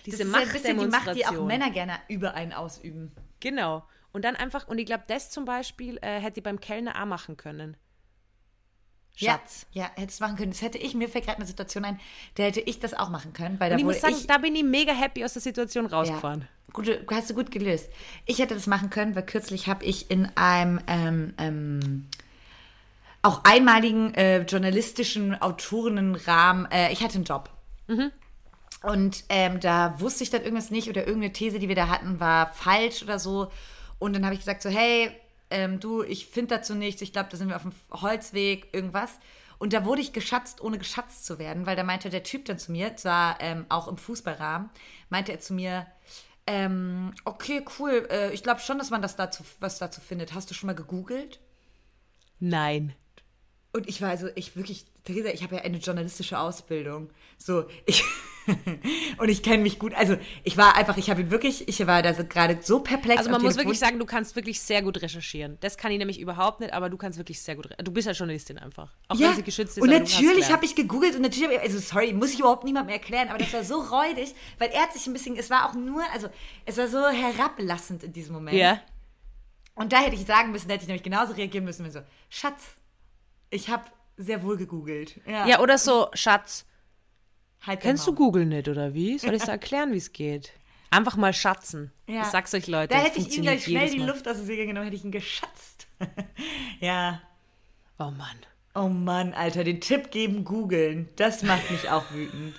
[0.05, 1.47] Das Diese ist ja die Macht, die auch.
[1.47, 3.13] Männer gerne über einen ausüben.
[3.41, 3.85] Genau.
[4.13, 7.07] Und dann einfach, und ich glaube, das zum Beispiel äh, hätte ich beim Kellner auch
[7.07, 7.77] machen können.
[9.15, 9.67] Schatz.
[9.73, 10.53] Ja, ja hättest machen können.
[10.53, 12.01] Das hätte ich, mir fällt gerade eine Situation ein,
[12.35, 14.39] da hätte ich das auch machen können, weil da Und ich muss sagen, ich, da
[14.39, 16.49] bin ich mega happy aus der Situation ja, rausgefahren.
[16.73, 17.91] gute, hast du gut gelöst.
[18.27, 22.09] Ich hätte das machen können, weil kürzlich habe ich in einem ähm, ähm,
[23.23, 27.51] auch einmaligen äh, journalistischen Autorenrahmen, äh, ich hatte einen Job.
[28.83, 32.21] Und ähm, da wusste ich dann irgendwas nicht oder irgendeine These, die wir da hatten,
[32.21, 33.51] war falsch oder so.
[33.99, 35.13] Und dann habe ich gesagt so, hey,
[35.51, 39.19] ähm, du, ich finde dazu nichts, ich glaube, da sind wir auf dem Holzweg, irgendwas.
[39.59, 42.59] Und da wurde ich geschatzt, ohne geschatzt zu werden, weil da meinte der Typ dann
[42.59, 44.71] zu mir, zwar ähm, auch im Fußballrahmen,
[45.09, 45.87] meinte er zu mir,
[46.49, 50.35] ähm, okay, cool, äh, ich glaube schon, dass man das dazu, was dazu findet.
[50.35, 51.39] Hast du schon mal gegoogelt?
[52.41, 52.97] Nein.
[53.75, 57.11] Und ich war also, ich wirklich, Theresa, ich habe ja eine journalistische Ausbildung.
[57.39, 58.05] So, ich.
[59.19, 59.95] und ich kenne mich gut.
[59.95, 63.21] Also, ich war einfach, ich habe ihn wirklich, ich war da so gerade so perplex.
[63.21, 63.71] Also man muss Telefon.
[63.71, 65.57] wirklich sagen, du kannst wirklich sehr gut recherchieren.
[65.61, 67.71] Das kann ich nämlich überhaupt nicht, aber du kannst wirklich sehr gut.
[67.83, 68.93] Du bist ja Journalistin einfach.
[69.09, 69.83] Auch ja, wenn sie geschützt ist.
[69.83, 72.93] und natürlich habe ich gegoogelt und natürlich habe ich, also sorry, muss ich überhaupt niemandem
[72.93, 75.75] erklären, aber das war so räudig, weil er hat sich ein bisschen, es war auch
[75.75, 76.29] nur, also
[76.67, 78.57] es war so herablassend in diesem Moment.
[78.57, 78.81] Ja.
[79.75, 82.03] Und da hätte ich sagen müssen, da hätte ich nämlich genauso reagieren müssen, wenn so,
[82.29, 82.75] Schatz,
[83.53, 83.85] ich habe
[84.17, 85.21] sehr wohl gegoogelt.
[85.27, 86.67] Ja, Ja, oder so, Schatz,
[87.67, 88.15] halt kennst du.
[88.15, 89.19] Google nicht, oder wie?
[89.21, 90.53] Soll ich dir erklären, wie es geht?
[90.91, 91.91] Einfach mal schatzen.
[92.07, 92.23] Ja.
[92.23, 92.95] Ich sag's euch, Leute.
[92.95, 94.09] Da hätte ich ihm gleich schnell die Mal.
[94.09, 95.87] Luft aus der Segel genommen, hätte ich ihn geschatzt.
[96.81, 97.21] ja.
[97.99, 98.37] Oh Mann.
[98.75, 101.09] Oh Mann, Alter, den Tipp geben, googeln.
[101.17, 102.55] Das macht mich auch wütend.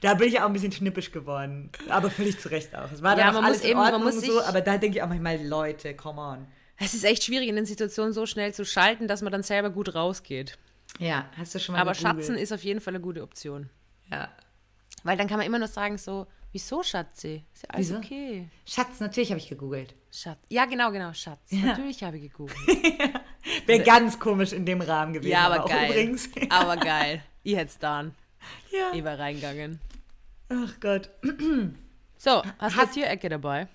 [0.00, 1.70] Da bin ich auch ein bisschen schnippisch geworden.
[1.88, 2.90] Aber völlig zu Recht auch.
[2.92, 4.60] Es war Ja, dann auch man alles muss eben- man Ordnung muss und so, aber
[4.60, 6.46] da denke ich auch manchmal, Leute, come on.
[6.84, 9.70] Es ist echt schwierig, in den Situationen so schnell zu schalten, dass man dann selber
[9.70, 10.58] gut rausgeht.
[10.98, 12.16] Ja, hast du schon mal Aber gegoogelt?
[12.18, 13.70] Schatzen ist auf jeden Fall eine gute Option.
[14.10, 14.28] Ja.
[15.04, 17.44] Weil dann kann man immer nur sagen so, wieso Schatzi?
[17.54, 17.98] Ist ja alles Wieso?
[17.98, 18.48] okay.
[18.66, 19.94] Schatz, natürlich habe ich gegoogelt.
[20.10, 20.38] Schatz.
[20.48, 21.50] Ja, genau, genau, Schatz.
[21.50, 22.58] Natürlich habe ich gegoogelt.
[23.66, 25.32] Wäre ganz komisch in dem Rahmen gewesen.
[25.32, 25.90] Ja, aber auch geil.
[25.90, 26.28] Übrigens.
[26.50, 27.22] Aber geil.
[27.42, 28.14] Ich hätte es dann.
[28.70, 28.92] ja.
[28.94, 29.80] Ich war reingegangen.
[30.48, 31.10] Ach Gott.
[32.18, 33.68] So, hast du eine Tierecke dabei?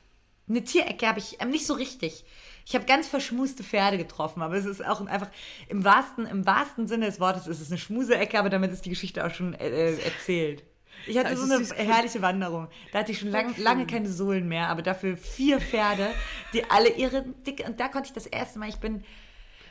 [0.47, 2.23] Eine Tierecke habe ich ähm, nicht so richtig.
[2.67, 5.29] Ich habe ganz verschmuste Pferde getroffen, aber es ist auch einfach
[5.69, 8.89] im wahrsten, im wahrsten Sinne des Wortes ist es eine Schmuseecke, aber damit ist die
[8.89, 10.65] Geschichte auch schon äh, äh, erzählt.
[11.05, 12.67] Ich hatte so eine herrliche Wanderung.
[12.91, 16.09] Da hatte ich schon lang, lange keine Sohlen mehr, aber dafür vier Pferde,
[16.51, 17.63] die alle ihre dicke.
[17.63, 19.05] Und da konnte ich das erste Mal, ich bin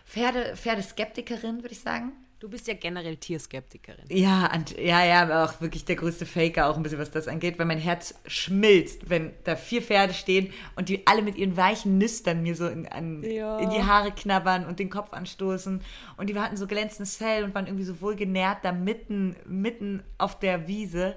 [0.07, 2.13] Pferde, Pferdeskeptikerin, würde ich sagen.
[2.39, 4.05] Du bist ja generell Tierskeptikerin.
[4.11, 7.29] Ja, und, ja, ja, aber auch wirklich der größte Faker, auch ein bisschen, was das
[7.29, 11.57] angeht, weil mein Herz schmilzt, wenn da vier Pferde stehen und die alle mit ihren
[11.57, 13.59] weichen Nüstern mir so in, an, Ja.
[13.59, 15.81] in die Haare knabbern und den Kopf anstoßen.
[16.19, 20.39] Und die hatten so glänzendes Fell und waren irgendwie so wohlgenährt da mitten, mitten auf
[20.39, 21.17] der Wiese,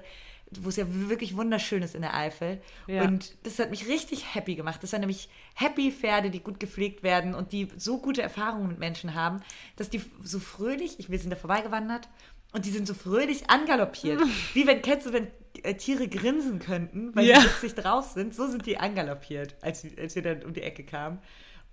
[0.60, 2.60] wo es ja wirklich wunderschön ist in der Eifel.
[2.86, 3.02] Ja.
[3.02, 4.82] Und das hat mich richtig happy gemacht.
[4.82, 8.78] Das waren nämlich happy Pferde, die gut gepflegt werden und die so gute Erfahrungen mit
[8.78, 9.40] Menschen haben,
[9.76, 12.08] dass die so fröhlich, ich, wir sind da vorbeigewandert,
[12.52, 14.20] und die sind so fröhlich angaloppiert.
[14.54, 15.28] Wie wenn, kennst du, wenn
[15.62, 17.38] äh, Tiere grinsen könnten, weil Ja.
[17.38, 20.82] die witzig drauf sind, so sind die angaloppiert, als, als wir dann um die Ecke
[20.84, 21.18] kamen.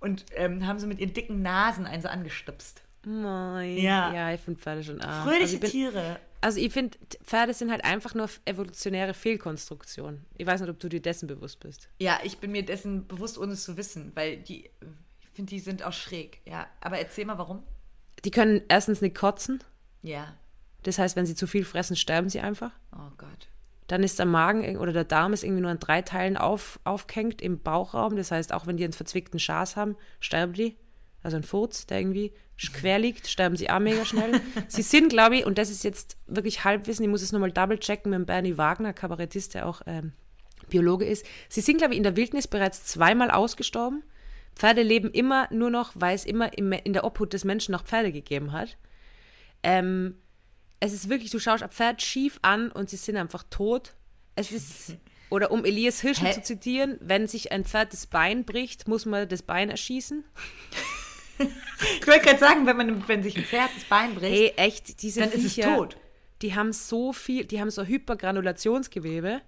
[0.00, 2.82] Und ähm, haben so mit ihren dicken Nasen einen so angestupst.
[3.04, 3.78] Nein.
[3.78, 4.12] Ja.
[4.12, 5.24] Ja, ich finde Pferde schon arm.
[5.26, 6.20] Fröhliche also bin, Tiere.
[6.40, 10.24] Also ich finde, Pferde sind halt einfach nur evolutionäre Fehlkonstruktionen.
[10.36, 11.88] Ich weiß nicht, ob du dir dessen bewusst bist.
[11.98, 14.70] Ja, ich bin mir dessen bewusst, ohne es zu wissen, weil die,
[15.20, 16.40] ich finde, die sind auch schräg.
[16.46, 17.62] Ja, aber erzähl mal, warum.
[18.24, 19.62] Die können erstens nicht kotzen.
[20.02, 20.34] Ja.
[20.84, 22.70] Das heißt, wenn sie zu viel fressen, sterben sie einfach.
[22.92, 23.48] Oh Gott.
[23.88, 27.42] Dann ist der Magen oder der Darm ist irgendwie nur an drei Teilen auf, aufgehängt
[27.42, 28.16] im Bauchraum.
[28.16, 30.76] Das heißt, auch wenn die einen verzwickten Schaß haben, sterben die.
[31.22, 32.32] Also ein Furz, der irgendwie
[32.72, 34.40] quer liegt, sterben sie auch mega schnell.
[34.68, 37.78] sie sind, glaube ich, und das ist jetzt wirklich Halbwissen, ich muss es nochmal double
[37.78, 40.12] checken mit Bernie Wagner, Kabarettist, der auch ähm,
[40.68, 41.24] Biologe ist.
[41.48, 44.02] Sie sind, glaube ich, in der Wildnis bereits zweimal ausgestorben.
[44.54, 47.84] Pferde leben immer nur noch, weil es immer im, in der Obhut des Menschen noch
[47.84, 48.76] Pferde gegeben hat.
[49.62, 50.16] Ähm,
[50.80, 53.94] es ist wirklich, du schaust ein Pferd schief an und sie sind einfach tot.
[54.34, 54.96] Es ist,
[55.30, 56.32] oder um Elias Hirschel Hä?
[56.32, 60.24] zu zitieren, wenn sich ein Pferd das Bein bricht, muss man das Bein erschießen.
[62.00, 65.02] Ich wollte gerade sagen, wenn, man, wenn sich ein Pferd das Bein bricht, Hey, echt,
[65.02, 65.96] diese dann ist es Viecher, tot.
[66.42, 69.40] Die haben so viel, die haben so Hypergranulationsgewebe.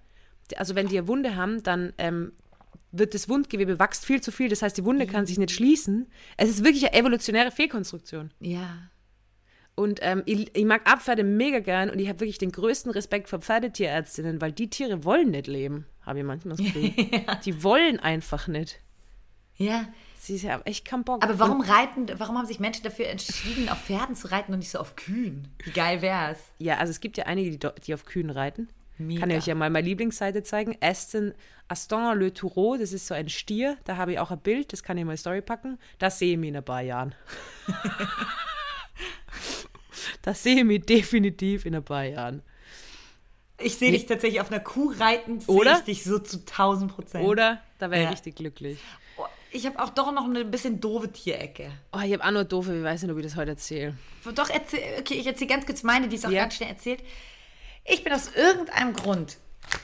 [0.56, 2.32] Also wenn die eine Wunde haben, dann ähm,
[2.92, 4.48] wird das Wundgewebe wächst viel zu viel.
[4.48, 6.08] Das heißt, die Wunde kann sich nicht schließen.
[6.36, 8.32] Es ist wirklich eine evolutionäre Fehlkonstruktion.
[8.40, 8.90] Ja.
[9.76, 13.28] Und ähm, ich, ich mag Abpferde mega gern und ich habe wirklich den größten Respekt
[13.28, 16.92] vor Pferdetierärztinnen, weil die Tiere wollen nicht leben, habe ich manchmal das Gefühl.
[17.44, 18.80] Die wollen einfach nicht.
[19.56, 19.88] Ja.
[20.22, 21.24] Sie haben echt keinen Bock.
[21.24, 24.70] Aber warum reiten, warum haben sich Menschen dafür entschieden, auf Pferden zu reiten und nicht
[24.70, 25.48] so auf Kühen?
[25.64, 26.38] Wie geil wär's?
[26.58, 28.68] Ja, also es gibt ja einige, die, die auf Kühen reiten.
[28.98, 29.20] Mega.
[29.20, 30.76] Kann ich euch ja mal meine Lieblingsseite zeigen.
[30.82, 31.32] Aston,
[31.68, 33.78] Aston Le Toureau, das ist so ein Stier.
[33.84, 35.78] Da habe ich auch ein Bild, das kann ich mal in die Story packen.
[35.98, 37.14] Das sehe ich mich in ein paar Jahren.
[40.20, 42.42] das sehe ich mich definitiv in ein paar Jahren.
[43.58, 45.78] Ich sehe dich tatsächlich auf einer Kuh reiten, sehe Oder?
[45.78, 47.24] ich dich so zu 1000 Prozent.
[47.26, 47.60] Oder?
[47.78, 48.10] Da wäre ich Ja.
[48.10, 48.78] richtig glücklich.
[49.52, 51.72] Ich habe auch doch noch eine bisschen doofe Tierecke.
[51.92, 53.96] Oh, ich habe auch nur doofe, ich weiß nicht, ob ich das heute erzähle.
[54.34, 56.42] Doch, erzähl, okay, ich erzähle ganz kurz meine, die ist auch Ja.
[56.42, 57.02] ganz schnell erzählt.
[57.84, 59.38] Ich bin aus irgendeinem Grund,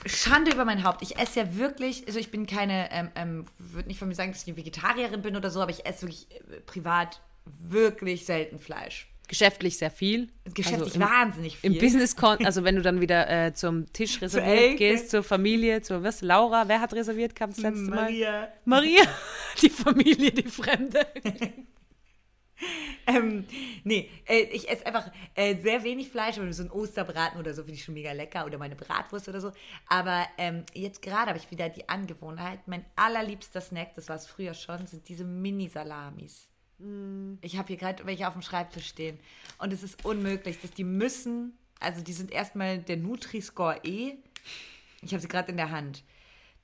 [0.05, 3.89] Schande über mein Haupt, ich esse ja wirklich, also ich bin keine, ähm, ähm, würde
[3.89, 6.29] nicht von mir sagen, dass ich eine Vegetarierin bin oder so, aber ich esse wirklich
[6.33, 9.09] äh, privat wirklich selten Fleisch.
[9.29, 10.29] Geschäftlich sehr viel.
[10.55, 11.73] Geschäftlich also im, wahnsinnig viel.
[11.73, 16.03] Im Business, also wenn du dann wieder äh, zum Tisch reserviert gehst, zur Familie, zur
[16.03, 16.21] was?
[16.23, 18.03] Laura, wer hat reserviert gehabt das letzte Mal?
[18.03, 18.49] Maria.
[18.65, 19.03] Maria,
[19.63, 21.07] die Familie, die Fremde.
[23.07, 23.47] Ähm,
[23.85, 27.63] nee, äh, ich esse einfach äh, sehr wenig Fleisch, aber so ein Osterbraten oder so
[27.63, 29.53] finde ich schon mega lecker oder meine Bratwurst oder so.
[29.89, 34.27] Aber ähm, jetzt gerade habe ich wieder die Angewohnheit, mein allerliebster Snack, das war es
[34.27, 36.49] früher schon, sind diese Mini-Salamis.
[37.41, 39.19] Ich habe hier gerade welche auf dem Schreibtisch stehen
[39.59, 44.15] und es ist unmöglich, dass die müssen, also die sind erstmal der Nutri-Score E.
[45.01, 46.03] Ich habe sie gerade in der Hand.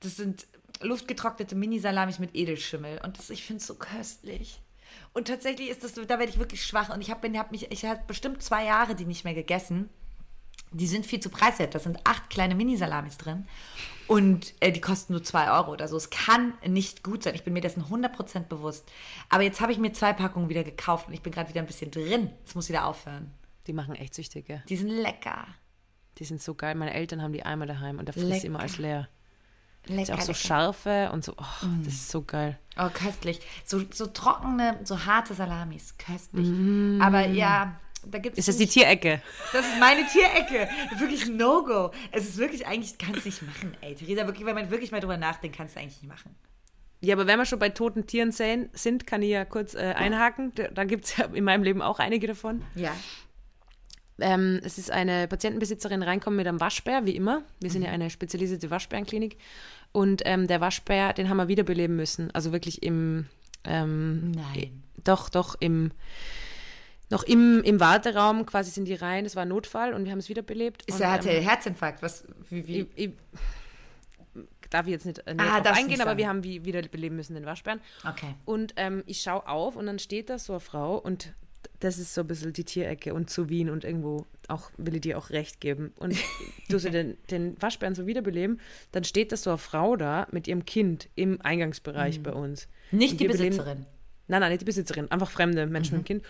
[0.01, 0.45] Das sind
[0.81, 4.61] luftgetrocknete Mini-Salamis mit Edelschimmel und das, ich finde es so köstlich.
[5.13, 7.85] Und tatsächlich ist das, da werde ich wirklich schwach und ich habe hab mich, ich
[7.85, 9.89] habe bestimmt zwei Jahre die nicht mehr gegessen.
[10.73, 11.75] Die sind viel zu preiswert.
[11.75, 13.45] Da sind acht kleine Mini-Salamis drin.
[14.07, 15.95] Und äh, die kosten nur zwei Euro oder so.
[15.95, 17.35] Es kann nicht gut sein.
[17.35, 18.91] Ich bin mir dessen 100% bewusst.
[19.29, 21.67] Aber jetzt habe ich mir zwei Packungen wieder gekauft und ich bin gerade wieder ein
[21.67, 22.29] bisschen drin.
[22.45, 23.31] Es muss wieder aufhören.
[23.67, 24.63] Die machen echt süchtig, gell?
[24.67, 25.47] Die sind lecker.
[26.17, 26.75] Die sind so geil.
[26.75, 29.07] Meine Eltern haben die einmal daheim und da frisst sie immer als leer.
[29.83, 30.13] Ist Lecker.
[30.13, 30.33] auch so lecker.
[30.35, 32.57] scharfe und so, oh, das ist so geil.
[32.77, 33.41] Oh, köstlich.
[33.65, 35.97] So, so trockene, so harte Salamis.
[35.97, 36.47] Köstlich.
[36.47, 37.01] Mm.
[37.01, 38.47] Aber ja, da gibt es.
[38.47, 39.21] Ist das die Tierecke?
[39.51, 40.69] Das ist meine Tierecke.
[40.97, 41.91] Wirklich ein No-Go.
[42.11, 43.95] Es ist wirklich eigentlich, kannst nicht machen, ey.
[43.95, 46.35] Theresa, wirklich, wenn man wirklich mal drüber nachdenkt, kannst du eigentlich nicht machen.
[47.01, 49.93] Ja, aber wenn wir schon bei toten Tieren sehen, sind, kann ich ja kurz äh,
[49.95, 50.53] einhaken.
[50.55, 52.63] Da, da gibt es ja in meinem Leben auch einige davon.
[52.75, 52.95] Ja.
[54.19, 57.43] Ähm, es ist eine Patientenbesitzerin reinkommen mit einem Waschbär, wie immer.
[57.59, 59.37] Wir sind ja eine spezialisierte Waschbärenklinik.
[59.91, 62.31] Und ähm, der Waschbär, den haben wir wiederbeleben müssen.
[62.31, 63.25] Also wirklich im,
[63.65, 64.83] ähm, Nein.
[65.03, 65.91] doch, doch, im,
[67.13, 69.23] noch im, im Warteraum quasi sind die rein.
[69.23, 70.83] Das war ein Notfall und wir haben es wiederbelebt.
[70.87, 72.01] Ist er hatte ähm, Herzinfarkt?
[72.01, 72.79] Was, wie, wie?
[72.81, 73.11] ich, ich,
[74.69, 77.79] darf ich jetzt nicht äh, Ah, eingehen, aber wir haben wie, wiederbeleben müssen den Waschbären.
[78.07, 78.33] Okay.
[78.45, 81.33] Und ähm, ich schaue auf und dann steht da so eine Frau und
[81.79, 85.01] das ist so ein bisschen die Tierecke und zu Wien und irgendwo auch will ich
[85.01, 85.93] dir auch recht geben.
[85.99, 86.15] Und
[86.69, 88.59] du so den, den Waschbären so wiederbeleben,
[88.91, 92.23] dann steht da so eine Frau da mit ihrem Kind im Eingangsbereich Mhm.
[92.23, 92.67] bei uns.
[92.91, 93.85] Nicht die beleben- Besitzerin.
[94.27, 96.25] Nein, nein, nicht die Besitzerin, einfach fremde Menschen mit dem Kind.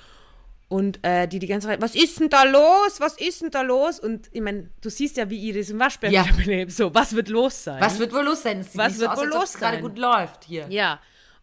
[0.70, 2.99] Und äh, die die ganze Zeit, was ist denn da los?
[2.99, 3.99] Was ist denn da los?
[3.99, 6.26] Und ich meine, du siehst ja, wie ihr diesen Waschbären Ja.
[6.26, 6.72] wiederbelebt.
[6.72, 7.80] So, was wird los sein?
[7.82, 8.64] Was wird wohl los sein?
[8.64, 9.84] Sieht Was wird so aus, wohl los es gerade sein?
[9.84, 10.66] gut läuft hier.
[10.70, 10.99] Ja.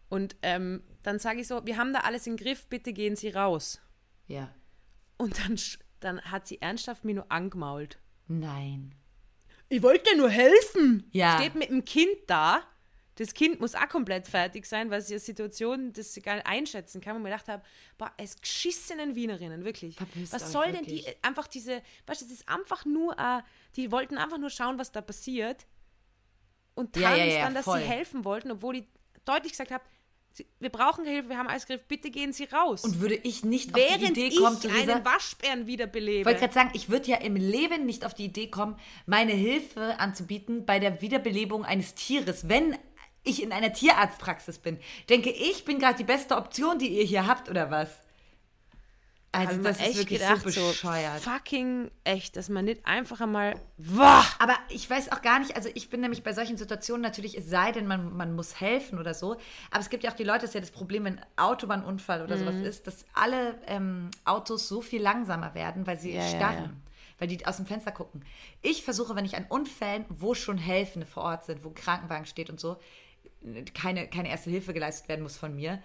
[0.09, 3.29] Und ähm, dann sage ich so, wir haben da alles im Griff, bitte gehen Sie
[3.29, 3.79] raus.
[4.27, 4.49] Ja.
[5.17, 5.57] Und dann,
[6.01, 7.99] dann hat sie ernsthaft mir nur angemault.
[8.27, 8.95] Nein.
[9.69, 11.07] Ich wollte dir nur helfen.
[11.11, 11.37] Ja.
[11.37, 12.61] Steht mit dem Kind da.
[13.21, 16.47] Das Kind muss auch komplett fertig sein, weil sie eine Situation, das sie gar nicht
[16.47, 17.15] einschätzen kann.
[17.15, 17.61] Und mir gedacht habe,
[17.97, 19.95] boah, es geschissenen Wienerinnen, wirklich.
[19.95, 21.17] Verpisst was soll denn die, wirklich.
[21.21, 23.41] einfach diese, weißt du, das ist einfach nur, äh,
[23.75, 25.67] die wollten einfach nur schauen, was da passiert.
[26.73, 27.79] Und Ja, dann ja, ja, dann, dass voll.
[27.79, 28.83] sie helfen wollten, obwohl ich
[29.25, 29.83] deutlich gesagt habe,
[30.31, 32.83] sie- wir brauchen Hilfe, wir haben alles Griff, bitte gehen Sie raus.
[32.83, 36.21] Und würde ich nicht auf die Während Idee ich kommen, Theresa, einen Waschbären wiederbelebe.
[36.21, 39.33] Ich wollte gerade sagen, ich würde ja im Leben nicht auf die Idee kommen, meine
[39.33, 42.75] Hilfe anzubieten bei der Wiederbelebung eines Tieres, wenn
[43.23, 44.79] ich in einer Tierarztpraxis bin.
[45.09, 47.89] Denke ich, bin gerade die beste Option, die ihr hier habt, oder was?
[49.33, 51.21] Also, Hab das ist wirklich gedacht, so bescheuert.
[51.21, 53.55] fucking echt, dass man nicht einfach einmal.
[53.77, 54.25] Wah!
[54.39, 57.49] Aber ich weiß auch gar nicht, also ich bin nämlich bei solchen Situationen natürlich, es
[57.49, 59.37] sei denn, man, man muss helfen oder so.
[59.69, 62.23] Aber es gibt ja auch die Leute, das ist ja das Problem, wenn ein Autobahnunfall
[62.23, 62.39] oder Mhm.
[62.41, 66.63] sowas ist, dass alle ähm, Autos so viel langsamer werden, weil sie Ja, ja, starren.
[66.65, 66.69] ja.
[67.17, 68.25] Weil die aus dem Fenster gucken.
[68.61, 72.25] Ich versuche, wenn ich an Unfällen, wo schon Helfende vor Ort sind, wo ein Krankenwagen
[72.25, 72.77] steht und so,
[73.73, 75.81] keine, keine erste Hilfe geleistet werden muss von mir,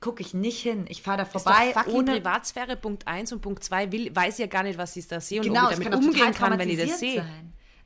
[0.00, 0.84] gucke ich nicht hin.
[0.88, 4.38] Ich fahre da Ist doch vorbei, ohne Privatsphäre, Punkt 1 und Punkt 2, will, weiß
[4.38, 6.26] ja gar nicht, was ich da sehe und Genau, ob ich kann damit auch total
[6.28, 7.24] umgehen kann, wenn ich das sehe.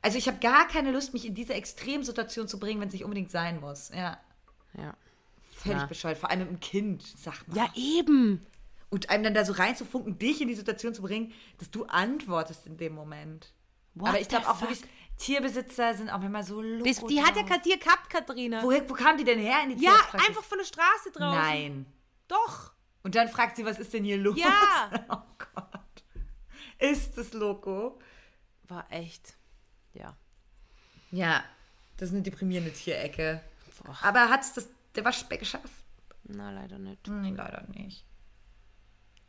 [0.01, 3.03] Also ich habe gar keine Lust, mich in diese Extremsituation zu bringen, wenn es nicht
[3.03, 3.89] unbedingt sein muss.
[3.95, 4.19] Ja,
[4.77, 4.95] Ja.
[5.53, 5.85] völlig Ja.
[5.85, 6.17] bescheuert.
[6.17, 7.55] Vor allem mit einem Kind, sag mal.
[7.55, 8.45] ja, eben.
[8.89, 12.65] Und einem dann da so reinzufunken, dich in die Situation zu bringen, dass du antwortest
[12.67, 13.53] in dem Moment.
[13.93, 14.81] What Aber ich glaube auch wirklich,
[15.21, 18.63] Tierbesitzer sind auch manchmal so loco Das, die hat ja Tier gehabt, Katharina.
[18.63, 20.29] Woher, wo kam die denn her in die ja, Tierarztpraxis?
[20.29, 21.35] einfach von der Straße drauf.
[21.35, 21.85] Nein.
[22.27, 22.73] Doch.
[23.03, 24.37] Und dann fragt sie, was ist denn hier los?
[24.37, 24.89] Ja.
[25.09, 25.21] Oh
[25.53, 26.03] Gott.
[26.79, 27.99] Ist das Loco?
[28.67, 29.35] War echt.
[29.93, 30.15] Ja.
[31.11, 31.43] Ja,
[31.97, 33.41] das ist eine deprimierende Tierecke.
[33.83, 33.97] Boah.
[34.01, 35.83] Aber hat es der Waschbär geschafft?
[36.23, 37.07] Na, leider nicht.
[37.07, 38.05] Nee, leider nicht.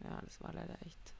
[0.03, 1.15] Ja, das war leider echt.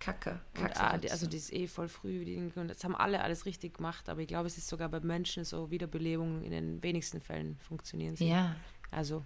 [0.00, 0.40] Kacke.
[0.56, 0.80] Und, Kacke.
[0.80, 2.24] ah, die, also die ist eh voll früh.
[2.24, 4.98] Die, und das haben alle alles richtig gemacht, aber ich glaube, es ist sogar bei
[5.00, 8.28] Menschen so Wiederbelebungen in den wenigsten Fällen funktionieren sie.
[8.28, 8.56] ja.
[8.90, 9.22] Also,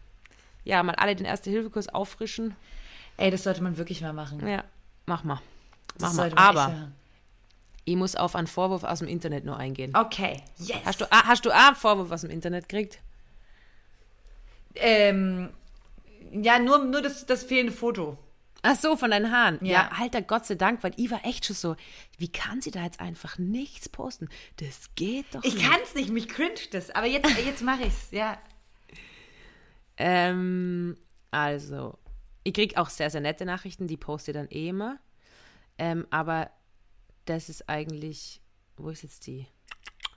[0.65, 2.55] ja, mal alle den Erste-Hilfe-Kurs auffrischen.
[3.17, 4.47] Ey, das sollte man wirklich mal machen.
[4.47, 4.63] Ja,
[5.07, 5.41] mach mal.
[5.97, 6.17] Das Mach mal.
[6.17, 6.89] man echt Aber
[7.87, 9.97] ich muss auf einen Vorwurf aus dem Internet nur eingehen.
[9.97, 10.79] Okay, yes.
[10.85, 13.01] Hast du, ah, hast du auch einen Vorwurf aus dem Internet gekriegt?
[14.77, 15.51] ähm,
[16.33, 18.19] ja, nur, nur das, das fehlende Foto.
[18.67, 19.59] Ach so, von deinen Haaren.
[19.63, 19.73] Ja.
[19.73, 19.91] Ja.
[20.01, 21.77] alter Gott sei Dank, weil ich war echt schon so,
[22.17, 24.29] wie kann sie da jetzt einfach nichts posten?
[24.57, 25.69] Das geht doch Ich nicht.
[25.71, 26.91] kann es nicht, mich cringe das.
[26.91, 28.09] Aber jetzt, jetzt mache ich's.
[28.11, 28.39] Ja.
[29.97, 30.97] Ähm,
[31.31, 31.99] also,
[32.43, 34.99] ich krieg auch sehr, sehr nette Nachrichten, die poste ich dann eh immer.
[35.79, 36.51] Ähm, aber
[37.27, 38.41] das ist eigentlich,
[38.77, 39.47] wo ist jetzt die?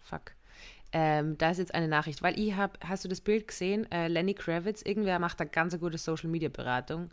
[0.04, 0.32] Fuck.
[0.94, 3.92] Ähm, da ist jetzt eine Nachricht, weil ich habe, hast du das Bild gesehen?
[3.92, 7.10] Äh, Lenny Kravitz, irgendwer macht da ganz eine gute Social Media Beratung.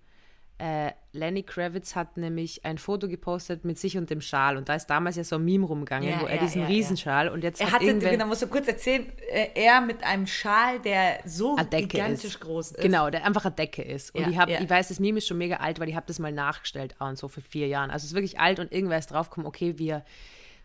[0.58, 4.74] Äh, Lenny Kravitz hat nämlich ein Foto gepostet mit sich und dem Schal und da
[4.74, 7.42] ist damals ja so ein Meme rumgegangen, Ja, wo er ja, diesen ja, Riesenschal und
[7.42, 10.78] jetzt Er hat hatte, irgendwer, genau, musst du kurz erzählen, äh, er mit einem Schal,
[10.80, 12.40] der so gigantisch ist.
[12.40, 12.80] groß ist.
[12.82, 14.14] Genau, der einfach eine Decke ist.
[14.14, 16.20] Und ich, hab, ich weiß, das Meme ist schon mega alt, weil ich habe das
[16.20, 17.90] mal nachgestellt auch und so vor vier Jahren.
[17.90, 20.04] Also es ist wirklich alt und irgendwer ist draufgekommen, okay, wir,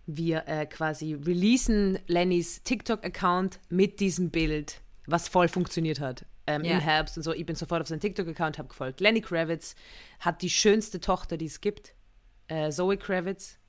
[0.06, 6.26] wir äh, quasi releasen Lennys TikTok-Account mit diesem Bild, was voll funktioniert hat.
[6.50, 6.74] Ähm, Ja.
[6.74, 7.34] Im Herbst und so.
[7.34, 9.00] Ich bin sofort auf seinen TikTok-Account, habe gefolgt.
[9.02, 9.76] Lenny Kravitz
[10.20, 11.94] hat die schönste Tochter, die es gibt.
[12.48, 13.60] Äh, Zoe Kravitz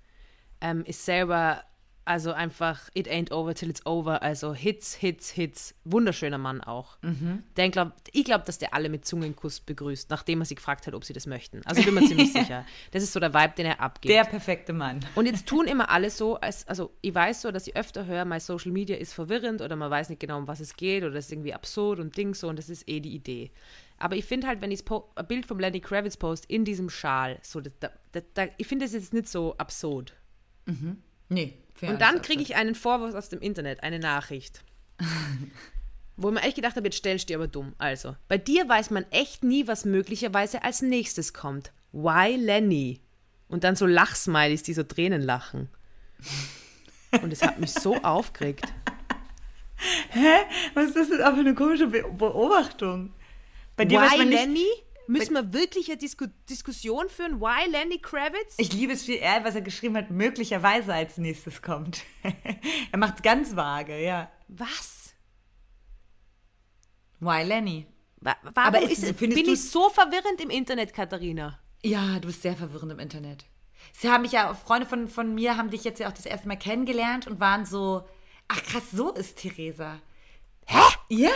[0.62, 1.62] ähm, ist selber,
[2.10, 4.20] also einfach, it ain't over till it's over.
[4.20, 5.74] Also Hits, Hits, Hits.
[5.84, 6.98] Wunderschöner Mann auch.
[7.02, 7.44] Mhm.
[7.56, 10.94] Der glaub, ich glaube, dass der alle mit Zungenkuss begrüßt, nachdem er sie gefragt hat,
[10.94, 11.62] ob sie das möchten.
[11.66, 12.66] Also bin mir ziemlich sicher.
[12.90, 14.12] Das ist so der Vibe, den er abgibt.
[14.12, 14.98] Der perfekte Mann.
[15.14, 18.24] und jetzt tun immer alle so, als, also ich weiß so, dass ich öfter höre,
[18.24, 21.14] mein Social Media ist verwirrend oder man weiß nicht genau, um was es geht oder
[21.14, 23.52] es ist irgendwie absurd und Ding so und das ist eh die Idee.
[23.98, 27.38] Aber ich finde halt, wenn ich ein Bild vom Lenny Kravitz post in diesem Schal,
[27.42, 30.14] so, da, da, da, ich finde das jetzt nicht so absurd.
[31.30, 31.54] Nee.
[31.88, 34.62] Und dann kriege ich einen Vorwurf aus dem Internet, eine Nachricht.
[36.16, 37.74] Wo ich mir echt gedacht habe, jetzt stellst du dir aber dumm.
[37.78, 41.72] Also, bei dir weiß man echt nie, was möglicherweise als nächstes kommt.
[41.92, 43.00] Why Lenny?
[43.48, 45.70] Und dann so Lachsmilies, die so Tränen lachen.
[47.22, 48.66] Und es hat mich so aufgeregt.
[50.74, 53.14] Was ist das denn auch für eine komische Be Beobachtung?
[53.76, 54.66] Bei dir weiß Why man nicht, Lenny?
[55.10, 57.40] Müssen wir wirklich eine Disku Diskussion führen?
[57.40, 58.54] Why Lenny Kravitz?
[58.58, 62.02] Ich liebe es viel eher, was er geschrieben hat, möglicherweise als nächstes kommt.
[62.92, 64.30] er macht es ganz vage, ja.
[64.48, 65.14] Was?
[67.18, 67.86] Why Lenny?
[68.20, 71.58] Wa warum Aber ist- ist, bin ich so verwirrend im Internet, Katharina?
[71.82, 73.46] Ja, du bist sehr verwirrend im Internet.
[73.92, 76.46] Sie haben mich ja, Freunde von, von mir haben dich jetzt ja auch das erste
[76.46, 78.06] Mal kennengelernt und waren so,
[78.46, 80.00] ach krass, so ist Theresa.
[80.66, 80.78] Hä?
[81.08, 81.30] Ja.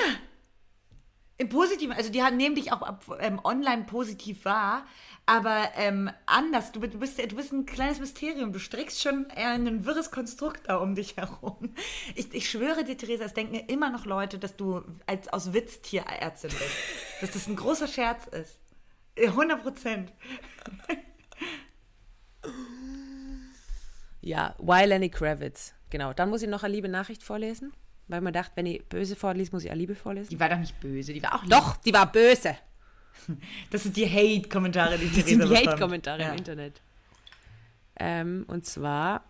[1.37, 4.87] Im Positiven, also die haben, nehmen dich auch ab- ähm, online positiv wahr,
[5.26, 6.70] aber ähm, anders.
[6.70, 8.53] Du, du, bist, du bist ein kleines Mysterium.
[8.53, 11.74] Du strickst schon ein wirres Konstrukt da um dich herum.
[12.14, 15.80] Ich, ich schwöre dir, Theresa, es denken immer noch Leute, dass du als, aus Witz
[15.82, 16.76] Tierärztin bist.
[17.20, 18.61] dass das ein großer Scherz ist.
[19.18, 20.12] 100 Prozent.
[24.20, 25.74] Ja, Why Lenny Kravitz.
[25.91, 27.72] Genau, dann muss ich noch eine liebe Nachricht vorlesen,
[28.09, 30.29] weil man dachte, wenn ich böse vorlese, muss ich eine liebe vorlesen.
[30.31, 31.51] Die war doch nicht böse, die war auch lieb.
[31.51, 32.57] Doch, die war böse.
[33.71, 35.57] Das sind die Hate-Kommentare, die Das sind die.
[35.57, 36.31] Hate-Kommentare Ja.
[36.33, 36.81] im Internet.
[37.99, 39.25] Ähm, und zwar,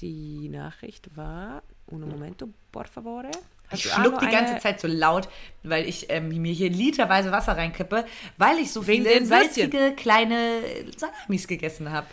[0.00, 3.30] die Nachricht war, uno momento, por favore.
[3.72, 5.28] Ich Hast auch schluck die ganze eine- Zeit so laut,
[5.62, 8.04] weil ich ähm, mir hier literweise Wasser reinkippe,
[8.36, 10.60] weil ich so Wegen viele salzige kleine
[10.96, 12.06] Salamis gegessen habe.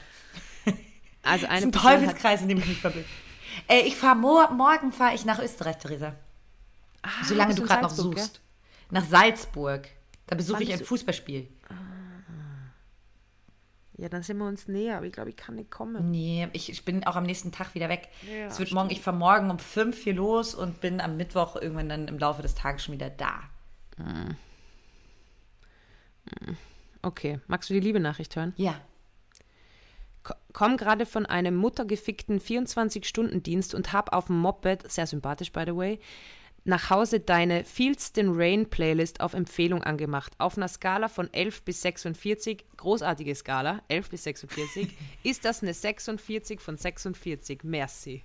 [1.24, 3.08] Also Das eine ist ein Person hat, Teufelskreis, in dem ich mich verbinde.
[3.68, 6.16] Äh, ich fahre mor morgen fahre ich nach Österreich, Theresa.
[7.02, 8.42] Ah, Solange du gerade noch suchst.
[8.90, 9.88] Nach Salzburg.
[10.28, 11.48] Da besuche ich ein Fußballspiel.
[11.70, 11.76] Ja?
[13.98, 16.12] ja, dann sind wir uns näher, aber ich glaube, ich kann nicht kommen.
[16.12, 18.10] Nee, ich, ich bin auch am nächsten Tag wieder weg.
[18.30, 21.56] Ja, es wird morgen, ich fahre morgen um fünf hier los und bin am Mittwoch
[21.56, 23.42] irgendwann dann im Laufe des Tages schon wieder da.
[27.02, 28.54] Okay, magst du die liebe Nachricht hören?
[28.58, 28.76] Ja.
[30.28, 35.64] Ko- Komm gerade von einem muttergefickten 24-Stunden-Dienst und hab auf dem Moped, sehr sympathisch by
[35.66, 36.00] the way,
[36.66, 40.34] nach Hause deine Feels den Rain Playlist auf Empfehlung angemacht.
[40.38, 44.90] Auf einer Skala von 11 bis 46, großartige Skala, 11 bis 46,
[45.24, 47.60] ist das eine 46 von 46.
[47.64, 48.24] Merci.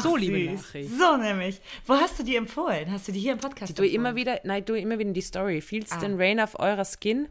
[0.00, 0.62] so, liebe süß.
[0.62, 0.90] Nachricht.
[0.98, 1.60] So nämlich.
[1.84, 2.90] Wo hast du die empfohlen?
[2.90, 3.94] Hast du die hier im Podcast Die empfohlen?
[3.94, 5.60] immer wieder, nein, ich immer wieder in die Story.
[5.60, 5.98] Feels Ah.
[6.16, 7.28] Rain auf eurer Skin.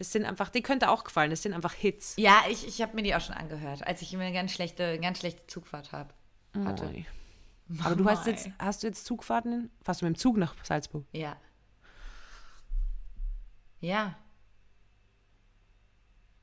[0.00, 2.14] Das sind einfach, die könnte auch gefallen, das sind einfach Hits.
[2.16, 4.98] Ja, ich, ich habe mir die auch schon angehört, als ich immer eine ganz schlechte,
[4.98, 6.14] ganz schlechte Zugfahrt habe.
[6.64, 6.84] Hatte.
[6.86, 7.04] Moi.
[7.84, 9.70] Aber du hast jetzt, hast du jetzt Zugfahrten?
[9.84, 11.04] Fährst du mit dem Zug nach Salzburg?
[11.12, 11.36] Ja.
[13.80, 14.16] Ja.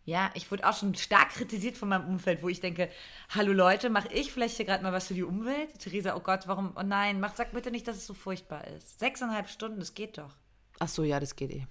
[0.06, 2.92] Ja, ich wurde auch schon stark kritisiert von meinem Umfeld, wo ich denke,
[3.30, 5.80] hallo Leute, mache ich vielleicht hier gerade mal was für die Umwelt?
[5.80, 6.74] Theresa, oh Gott, warum?
[6.76, 9.00] Oh nein, mach, sag bitte nicht, dass es so furchtbar ist.
[9.00, 10.36] Sechseinhalb Stunden, das geht doch.
[10.78, 11.66] Ach so, ja, das geht eh.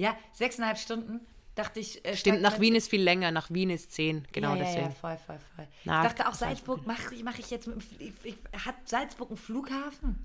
[0.00, 1.20] Ja, sechseinhalb Stunden,
[1.54, 2.02] dachte ich.
[2.06, 4.86] Äh, Stimmt, nach Wien ist viel länger, nach Wien ist zehn, genau ja, ja, deswegen.
[4.86, 5.68] Ja, voll, voll, voll.
[5.84, 6.86] Na, ich dachte auch, Salzburg.
[6.86, 10.24] Mache ich, mach ich jetzt mit dem ich, ich, Hat Salzburg einen Flughafen?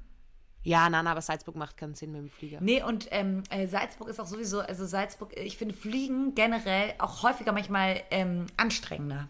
[0.63, 2.59] Ja, nein, aber Salzburg macht keinen Sinn mit dem Flieger.
[2.61, 7.21] Nee, und ähm, äh, Salzburg ist auch sowieso, also Salzburg, ich finde Fliegen generell auch
[7.23, 9.27] häufiger manchmal ähm, anstrengender.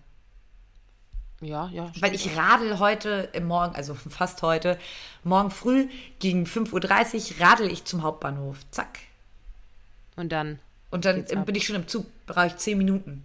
[1.41, 1.91] Ja, ja.
[1.99, 4.77] Weil ich radel heute, äh, morgen, also fast heute,
[5.23, 5.89] morgen früh
[6.19, 8.59] gegen 5.30 Uhr radel ich zum Hauptbahnhof.
[8.69, 8.99] Zack.
[10.15, 10.59] Und dann,
[10.91, 13.23] Und dann bin ich schon im Zug, brauche ich 10 Minuten.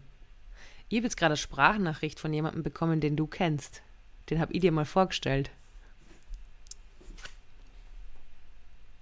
[0.89, 3.83] ich habe jetzt gerade eine Sprachnachricht von jemandem bekommen, den du kennst.
[4.29, 5.51] Den habe ich dir mal vorgestellt.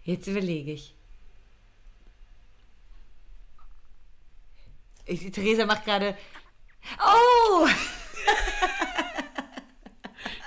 [0.05, 0.95] Jetzt überlege ich.
[5.05, 5.31] ich.
[5.33, 6.17] Theresa macht gerade.
[6.99, 7.69] Oh!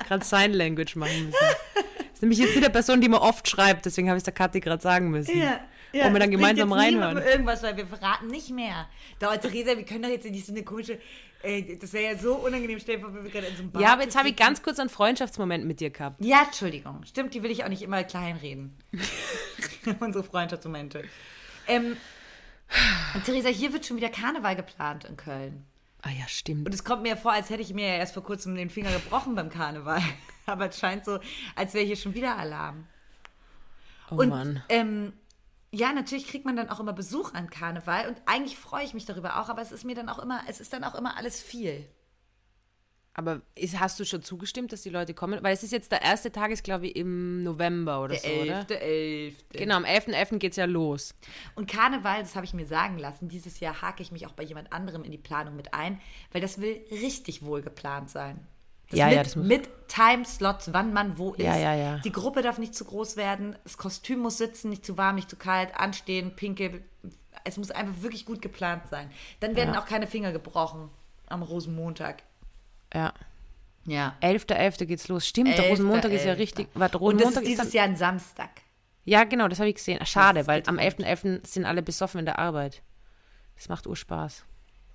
[0.07, 1.37] Gerade Sign Language machen müssen.
[1.39, 4.33] Das ist nämlich jetzt wieder Person, die mir oft schreibt, deswegen habe ich es der
[4.33, 5.37] Kathi gerade sagen müssen.
[5.37, 5.59] Ja,
[5.93, 6.03] ja.
[6.03, 7.17] Wollen wir dann gemeinsam reinhören?
[7.17, 8.87] Irgendwas, weil wir verraten nicht mehr.
[9.19, 10.99] Da, Theresa, wir können doch jetzt nicht so eine komische.
[11.43, 13.81] Äh, das wäre ja so unangenehm, stell dir vor, wir gerade in so einem Bar
[13.81, 16.23] Ja, aber jetzt habe ich ganz kurz einen Freundschaftsmoment mit dir gehabt.
[16.23, 17.03] Ja, Entschuldigung.
[17.05, 18.77] Stimmt, die will ich auch nicht immer kleinreden.
[19.99, 21.03] Unsere Freundschaftsmomente.
[21.67, 21.97] Ähm,
[23.13, 25.65] und Theresa, hier wird schon wieder Karneval geplant in Köln.
[26.01, 26.65] Ah ja, stimmt.
[26.65, 28.91] Und es kommt mir vor, als hätte ich mir ja erst vor kurzem den Finger
[28.91, 30.01] gebrochen beim Karneval.
[30.45, 31.19] Aber es scheint so,
[31.55, 32.87] als wäre hier schon wieder Alarm.
[34.09, 34.63] Oh und Mann.
[34.69, 35.13] Ähm,
[35.73, 39.05] ja, natürlich kriegt man dann auch immer Besuch an Karneval und eigentlich freue ich mich
[39.05, 41.41] darüber auch, aber es ist mir dann auch immer, es ist dann auch immer alles
[41.41, 41.87] viel.
[43.13, 45.43] Aber ist, hast du schon zugestimmt, dass die Leute kommen?
[45.43, 48.41] Weil es ist jetzt der erste Tag, ist glaube ich im November oder Der so,
[48.41, 48.61] oder?
[48.61, 49.33] 11.11.
[49.51, 50.37] Genau, am 11.11.
[50.37, 51.13] geht es ja los.
[51.55, 54.43] Und Karneval, das habe ich mir sagen lassen, dieses Jahr hake ich mich auch bei
[54.43, 55.99] jemand anderem in die Planung mit ein,
[56.31, 58.47] weil das will richtig wohl geplant sein.
[58.93, 61.43] Ja, mit, ja, das muss- mit Timeslots, wann man wo ist.
[61.43, 61.97] Ja, ja, ja.
[61.99, 65.29] Die Gruppe darf nicht zu groß werden, das Kostüm muss sitzen, nicht zu warm, nicht
[65.29, 66.81] zu kalt, anstehen, pinke.
[67.43, 69.09] Es muss einfach wirklich gut geplant sein.
[69.39, 69.81] Dann werden Ja.
[69.81, 70.89] auch keine Finger gebrochen
[71.27, 72.23] am Rosenmontag.
[72.93, 73.13] Ja.
[73.85, 74.15] Ja.
[74.21, 74.85] 11.11.
[74.85, 75.27] geht's los.
[75.27, 76.67] Stimmt, der Rosenmontag ist ja richtig.
[76.73, 78.49] Warte, Und das ist Rosenmontag ist dieses dann, Jahr ein Samstag.
[79.05, 80.05] Ja, genau, das habe ich gesehen.
[80.05, 80.83] Schade, weil am gut.
[80.85, 81.47] 11.11.
[81.47, 82.83] sind alle besoffen in der Arbeit.
[83.55, 84.45] Das macht Urspaß.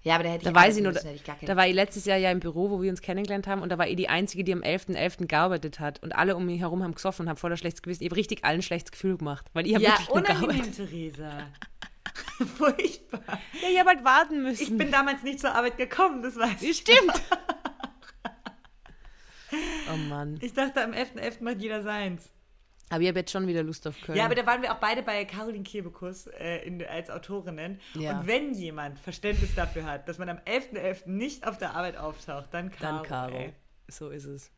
[0.03, 2.05] Ja, aber da hätte ich Da weiß ich nur, müssen, ich da war ich letztes
[2.05, 4.45] Jahr ja im Büro, wo wir uns kennengelernt haben und da war ich die Einzige,
[4.45, 5.27] die am 11.11.
[5.27, 8.05] gearbeitet hat und alle um mich herum haben gesoffen und haben voll ein schlechtes Gewissen.
[8.05, 10.77] Ich habe richtig allen schlechtes Gefühl gemacht, weil ich habe Ja, wirklich nur gearbeitet.
[10.77, 11.39] Theresa.
[12.57, 13.23] Furchtbar.
[13.63, 14.63] Ja, ich habe halt warten müssen.
[14.63, 16.77] Ich bin damals nicht zur Arbeit gekommen, das weiß ich.
[16.79, 17.23] Stimmt.
[19.93, 20.39] oh Mann.
[20.41, 21.43] Ich dachte, am 11.11.
[21.43, 22.31] macht jeder seins.
[22.89, 24.17] Aber ich habe jetzt schon wieder Lust auf Köln.
[24.17, 27.81] Ja, aber da waren wir auch beide bei Caroline Kebekus äh, in, als Autorinnen.
[27.95, 28.21] Ja.
[28.21, 31.09] Und wenn jemand Verständnis dafür hat, dass man am 11.11.
[31.09, 32.97] nicht auf der Arbeit auftaucht, dann Caro.
[32.99, 33.35] Dann Caro.
[33.35, 33.53] ey.
[33.89, 34.53] So ist es.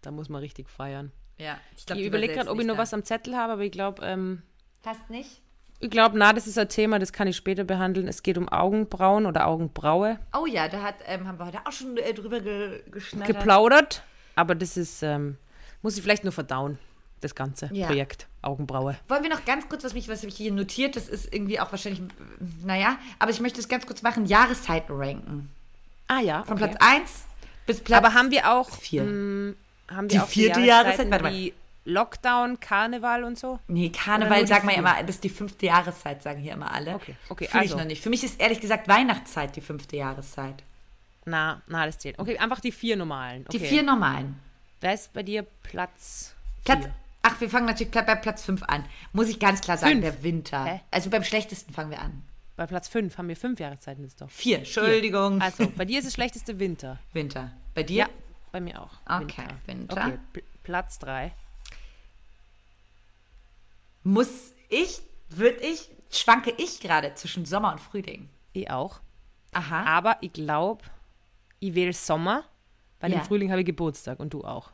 [0.00, 1.12] Da muss man richtig feiern.
[1.38, 4.02] Ja, ich Ich, überlege gerade, ob ich noch was am Zettel habe, aber ich glaube,
[4.04, 4.42] ähm,
[4.82, 5.40] Passt nicht?
[5.80, 8.08] ich glaube, na, das ist ein Thema, das kann ich später behandeln.
[8.08, 10.18] Es geht um Augenbrauen oder Augenbraue.
[10.38, 13.36] Oh ja, da hat, ähm, haben wir heute auch schon äh, drüber ge geschnattert.
[13.36, 14.02] Geplaudert.
[14.36, 15.36] Aber das ist, ähm,
[15.82, 16.78] muss ich vielleicht nur verdauen,
[17.24, 17.86] das ganze Ja.
[17.86, 18.96] Projekt Augenbraue.
[19.08, 21.72] Wollen wir noch ganz kurz, was mich, was mich hier notiert, das ist irgendwie auch
[21.72, 22.02] wahrscheinlich,
[22.64, 25.50] naja, aber ich möchte es ganz kurz machen, Jahreszeiten ranken.
[26.08, 26.68] Ah ja, Von okay.
[26.68, 27.24] Platz 1
[27.66, 29.04] bis Platz Aber haben wir auch vier.
[29.04, 29.54] mh,
[29.88, 31.10] haben wir Die auch vierte so Jahreszeit?
[31.10, 31.52] Warte mal.
[31.86, 33.58] Lockdown, Karneval und so?
[33.68, 36.94] Nee, Karneval die sagen wir immer, das ist die fünfte Jahreszeit, sagen hier immer alle.
[36.94, 37.74] Okay, okay, Fühl also.
[37.74, 38.02] ich noch nicht.
[38.02, 40.62] Für mich ist ehrlich gesagt Weihnachtszeit die fünfte Jahreszeit.
[41.26, 42.18] Na, na, das zählt.
[42.18, 43.44] Okay, einfach die vier normalen.
[43.46, 43.58] Okay.
[43.58, 44.38] Die vier normalen.
[44.80, 46.34] Wer ist bei dir Platz?
[46.64, 46.94] Platz, vier?
[47.24, 48.84] Ach, wir fangen natürlich bei Platz 5 an.
[49.12, 50.04] Muss ich ganz klar sagen, Fünf?
[50.04, 50.64] der Winter.
[50.64, 50.80] Hä?
[50.92, 52.22] Also beim schlechtesten fangen wir an.
[52.56, 54.30] Bei Platz fünf haben wir fünf Jahreszeiten jetzt doch.
[54.30, 55.40] Vier, Entschuldigung.
[55.42, 57.00] Also, bei dir ist das schlechteste Winter.
[57.12, 57.50] Winter.
[57.74, 57.96] Bei dir?
[58.04, 58.08] Ja,
[58.52, 58.92] bei mir auch.
[59.22, 59.96] Okay, Winter.
[59.96, 61.32] Okay, Pl- Platz drei.
[64.04, 65.00] Muss ich,
[65.30, 68.28] würde ich, schwanke ich gerade zwischen Sommer und Frühling.
[68.52, 69.00] Ich auch.
[69.52, 69.82] Aha.
[69.84, 70.84] Aber ich glaube,
[71.60, 72.44] ich wähle Sommer,
[73.00, 73.18] weil Ja.
[73.18, 74.70] im Frühling habe ich Geburtstag und du auch.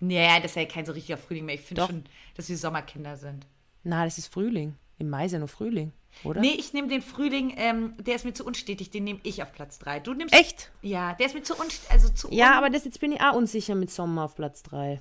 [0.00, 1.54] Naja, das ist ja kein so richtiger Frühling mehr.
[1.54, 3.46] Ich finde schon, dass wir Sommerkinder sind.
[3.84, 4.76] Na, das ist Frühling.
[4.98, 5.92] Im Mai ist ja nur Frühling,
[6.24, 6.40] oder?
[6.40, 9.52] Nee, ich nehme den Frühling, ähm, der ist mir zu unstetig, den nehme ich auf
[9.52, 10.00] Platz 3.
[10.00, 10.34] Du nimmst.
[10.34, 10.70] Echt?
[10.82, 11.90] Ja, der ist mir zu unstetig.
[11.90, 14.62] Also zu Ja, un aber das, jetzt bin ich auch unsicher mit Sommer auf Platz
[14.62, 15.00] drei.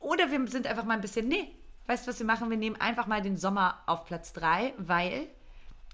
[0.00, 1.28] Oder wir sind einfach mal ein bisschen.
[1.28, 1.48] Nee,
[1.86, 2.50] weißt du, was wir machen?
[2.50, 5.26] Wir nehmen einfach mal den Sommer auf Platz 3, weil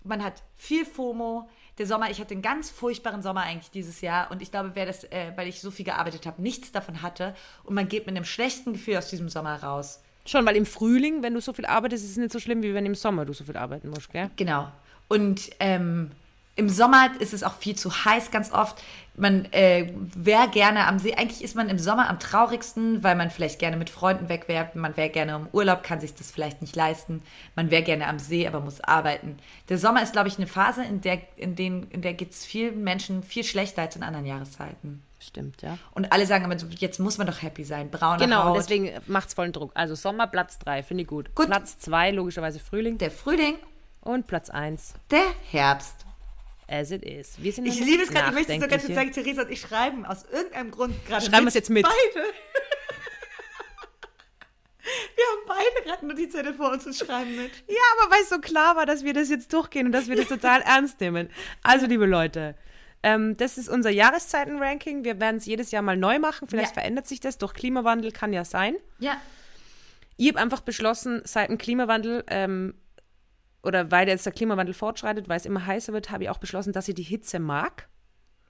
[0.05, 1.49] man hat viel FOMO.
[1.79, 4.87] Der Sommer, ich hatte einen ganz furchtbaren Sommer eigentlich dieses Jahr und ich glaube, wer
[4.87, 8.16] das, äh, weil ich so viel gearbeitet habe, nichts davon hatte und man geht mit
[8.16, 10.03] einem schlechten Gefühl aus diesem Sommer raus.
[10.27, 12.75] Schon, weil im Frühling, wenn du so viel arbeitest, ist es nicht so schlimm, wie
[12.75, 14.31] wenn im Sommer du so viel arbeiten musst, gell?
[14.37, 14.71] Genau.
[15.09, 16.11] Und ähm,
[16.61, 18.81] im Sommer ist es auch viel zu heiß ganz oft.
[19.17, 21.15] Man äh, wäre gerne am See.
[21.15, 24.71] Eigentlich ist man im Sommer am traurigsten, weil man vielleicht gerne mit Freunden weg wäre.
[24.75, 27.23] Man wäre gerne im Urlaub, kann sich das vielleicht nicht leisten.
[27.57, 29.39] Man wäre gerne am See, aber muss arbeiten.
[29.69, 32.45] Der Sommer ist, glaube ich, eine Phase, in der, in den, in der geht es
[32.47, 35.03] vielen Menschen viel schlechter als in anderen Jahreszeiten.
[35.19, 35.77] Stimmt, ja.
[35.93, 37.91] Und alle sagen immer, jetzt muss man doch happy sein.
[37.91, 38.57] Braune Genau, Haut.
[38.57, 39.73] deswegen macht es vollen Druck.
[39.75, 41.35] Also Sommer, Platz drei, finde ich gut.
[41.35, 41.47] Gut.
[41.47, 42.97] Platz zwei, logischerweise Frühling.
[42.97, 43.57] der Frühling,
[44.01, 46.07] Und Platz eins, der Herbst.
[46.71, 47.37] As it is.
[47.43, 49.61] Ich liebe es gerade, ich möchte es nur ganz kurz sagen, nachdenkliche- Theresa und ich
[49.61, 51.85] schreiben aus irgendeinem Grund gerade Schreiben wir es jetzt mit.
[51.85, 52.27] Beide.
[54.83, 57.51] Wir haben beide gerade Notizzettel vor uns und schreiben mit.
[57.68, 60.16] Ja, aber weil es so klar war, dass wir das jetzt durchgehen und dass wir
[60.16, 61.29] das total ernst nehmen.
[61.62, 62.57] Also, liebe Leute,
[63.03, 65.05] ähm, das ist unser Jahreszeiten-Ranking.
[65.05, 66.49] Wir werden es jedes Jahr mal neu machen.
[66.49, 66.81] Vielleicht Ja.
[66.83, 67.37] verändert sich das.
[67.39, 68.75] Durch Klimawandel kann ja sein.
[68.99, 69.21] Ja.
[70.16, 72.75] Ich habe einfach beschlossen, seit dem Klimawandel, ähm,
[73.63, 76.73] oder weil jetzt der Klimawandel fortschreitet, weil es immer heißer wird, habe ich auch beschlossen,
[76.73, 77.89] dass ich die Hitze mag.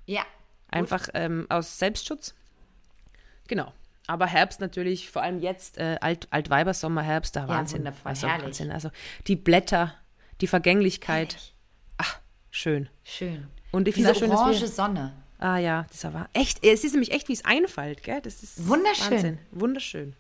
[0.07, 0.25] Ja.
[0.69, 2.35] Einfach ähm, aus Selbstschutz.
[3.49, 3.73] Genau.
[4.07, 7.81] Aber Herbst natürlich, vor allem jetzt, äh, Alt, Altweibersommer, Herbst, da Wahnsinn.
[7.81, 8.47] wundervoll, also, herrlich.
[8.47, 8.73] Wahnsinn.
[8.73, 8.91] Also
[9.27, 9.95] die Blätter,
[10.41, 11.35] die Vergänglichkeit.
[11.35, 11.55] Herrlich.
[11.99, 12.19] Ach,
[12.51, 12.89] schön.
[13.05, 13.47] Schön.
[13.71, 15.13] Und ich Diese schön, orange Sonne.
[15.39, 16.65] Ah ja, das war echt.
[16.65, 18.21] Es ist nämlich echt, wie es einfällt, gell?
[18.21, 19.13] Das ist Wunderschön.
[19.13, 19.39] Wahnsinn.
[19.53, 20.15] Wunderschön.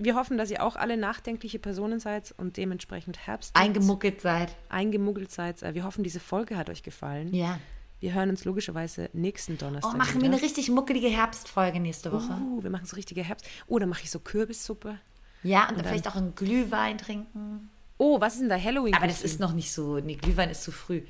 [0.00, 4.54] Wir hoffen, dass ihr auch alle nachdenkliche Personen seid und dementsprechend Herbst Eingemuckelt seid.
[4.68, 5.62] eingemuggelt seid.
[5.62, 7.34] Äh, Wir hoffen, diese Folge hat euch gefallen.
[7.34, 7.58] Ja.
[8.00, 9.92] Wir hören uns logischerweise nächsten Donnerstag.
[9.92, 10.34] Oh, machen wir wieder.
[10.34, 12.30] eine richtig muckelige Herbstfolge nächste Woche.
[12.30, 13.44] Uh, wir machen so richtige Herbst.
[13.66, 14.98] Oh, dann mache ich so Kürbissuppe.
[15.42, 17.70] Ja, und, dann vielleicht auch einen Glühwein trinken.
[17.96, 18.94] Oh, was ist denn da Halloween?
[18.94, 19.98] Aber das ist noch nicht so.
[19.98, 21.02] Nee, Glühwein ist zu früh.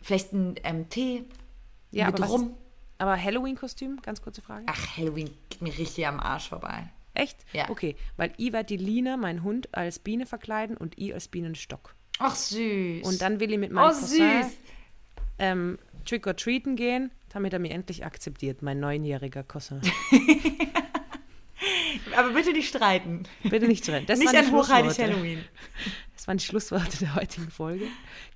[0.00, 1.24] Vielleicht ein ähm, Tee
[1.90, 2.42] ja, mit aber, was rum.
[2.42, 2.50] ist,
[2.98, 4.00] aber Halloween-Kostüm?
[4.00, 4.64] Ganz kurze Frage.
[4.68, 6.90] Ach, Halloween geht mir richtig am Arsch vorbei.
[7.16, 7.38] Echt?
[7.52, 7.68] Ja.
[7.70, 11.94] Okay, weil ich werde die Lina, mein Hund, als Biene verkleiden und ich als Bienenstock.
[12.18, 13.02] Ach, süß.
[13.06, 14.52] Und dann will ich mit meinem Oh, Cousin süß.
[15.38, 19.80] ähm, Trick-or-Treaten gehen, damit er mich endlich akzeptiert, mein neunjähriger Cousin.
[22.16, 23.24] Aber bitte nicht streiten.
[23.42, 24.06] Bitte nicht rennen.
[24.06, 25.12] Das nicht waren die an hochheilig Schlussworte.
[25.14, 25.44] Halloween.
[26.14, 27.86] Das waren die Schlussworte der heutigen Folge.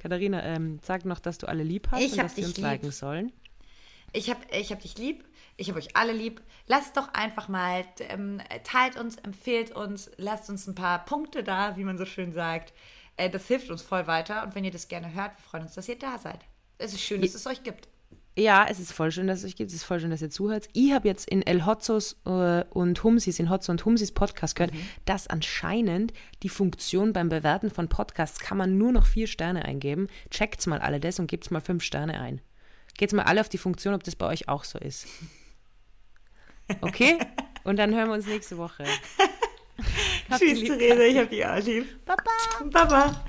[0.01, 2.64] Katharina, ähm, sag noch, dass du alle lieb hast Ich und dass dich uns lieb.
[2.66, 3.33] liken sollen.
[4.12, 5.24] Ich hab, ich hab dich lieb.
[5.61, 6.40] Ich hab euch alle lieb.
[6.66, 11.76] Lasst doch einfach mal, ähm, teilt uns, empfehlt uns, lasst uns ein paar Punkte da,
[11.76, 12.72] wie man so schön sagt.
[13.18, 14.42] Äh, das hilft uns voll weiter.
[14.42, 16.40] Und wenn ihr das gerne hört, wir freuen uns, dass ihr da seid.
[16.78, 17.88] Es ist schön, dass es euch gibt.
[18.38, 19.68] Ja, es ist voll schön, dass es euch gibt.
[19.68, 20.68] Es ist voll schön, dass ihr zuhört.
[20.72, 24.72] Ich habe jetzt in El Hotzos äh, und Humsis, in Hotzo und Humsis Podcast gehört,
[24.72, 24.80] mhm.
[25.04, 30.06] dass anscheinend die Funktion beim Bewerten von Podcasts kann man nur noch vier Sterne eingeben.
[30.30, 32.40] Checkt's mal alle das und gebt's mal fünf Sterne ein.
[32.96, 35.06] Geht's mal alle auf die Funktion, ob das bei euch auch so ist.
[36.81, 37.18] Okay?
[37.64, 38.85] Und dann hören wir uns nächste Woche.
[40.39, 42.05] Tschüss, Therese, ich hab die auch lieb.
[42.07, 42.31] Baba.
[42.64, 43.25] Baba.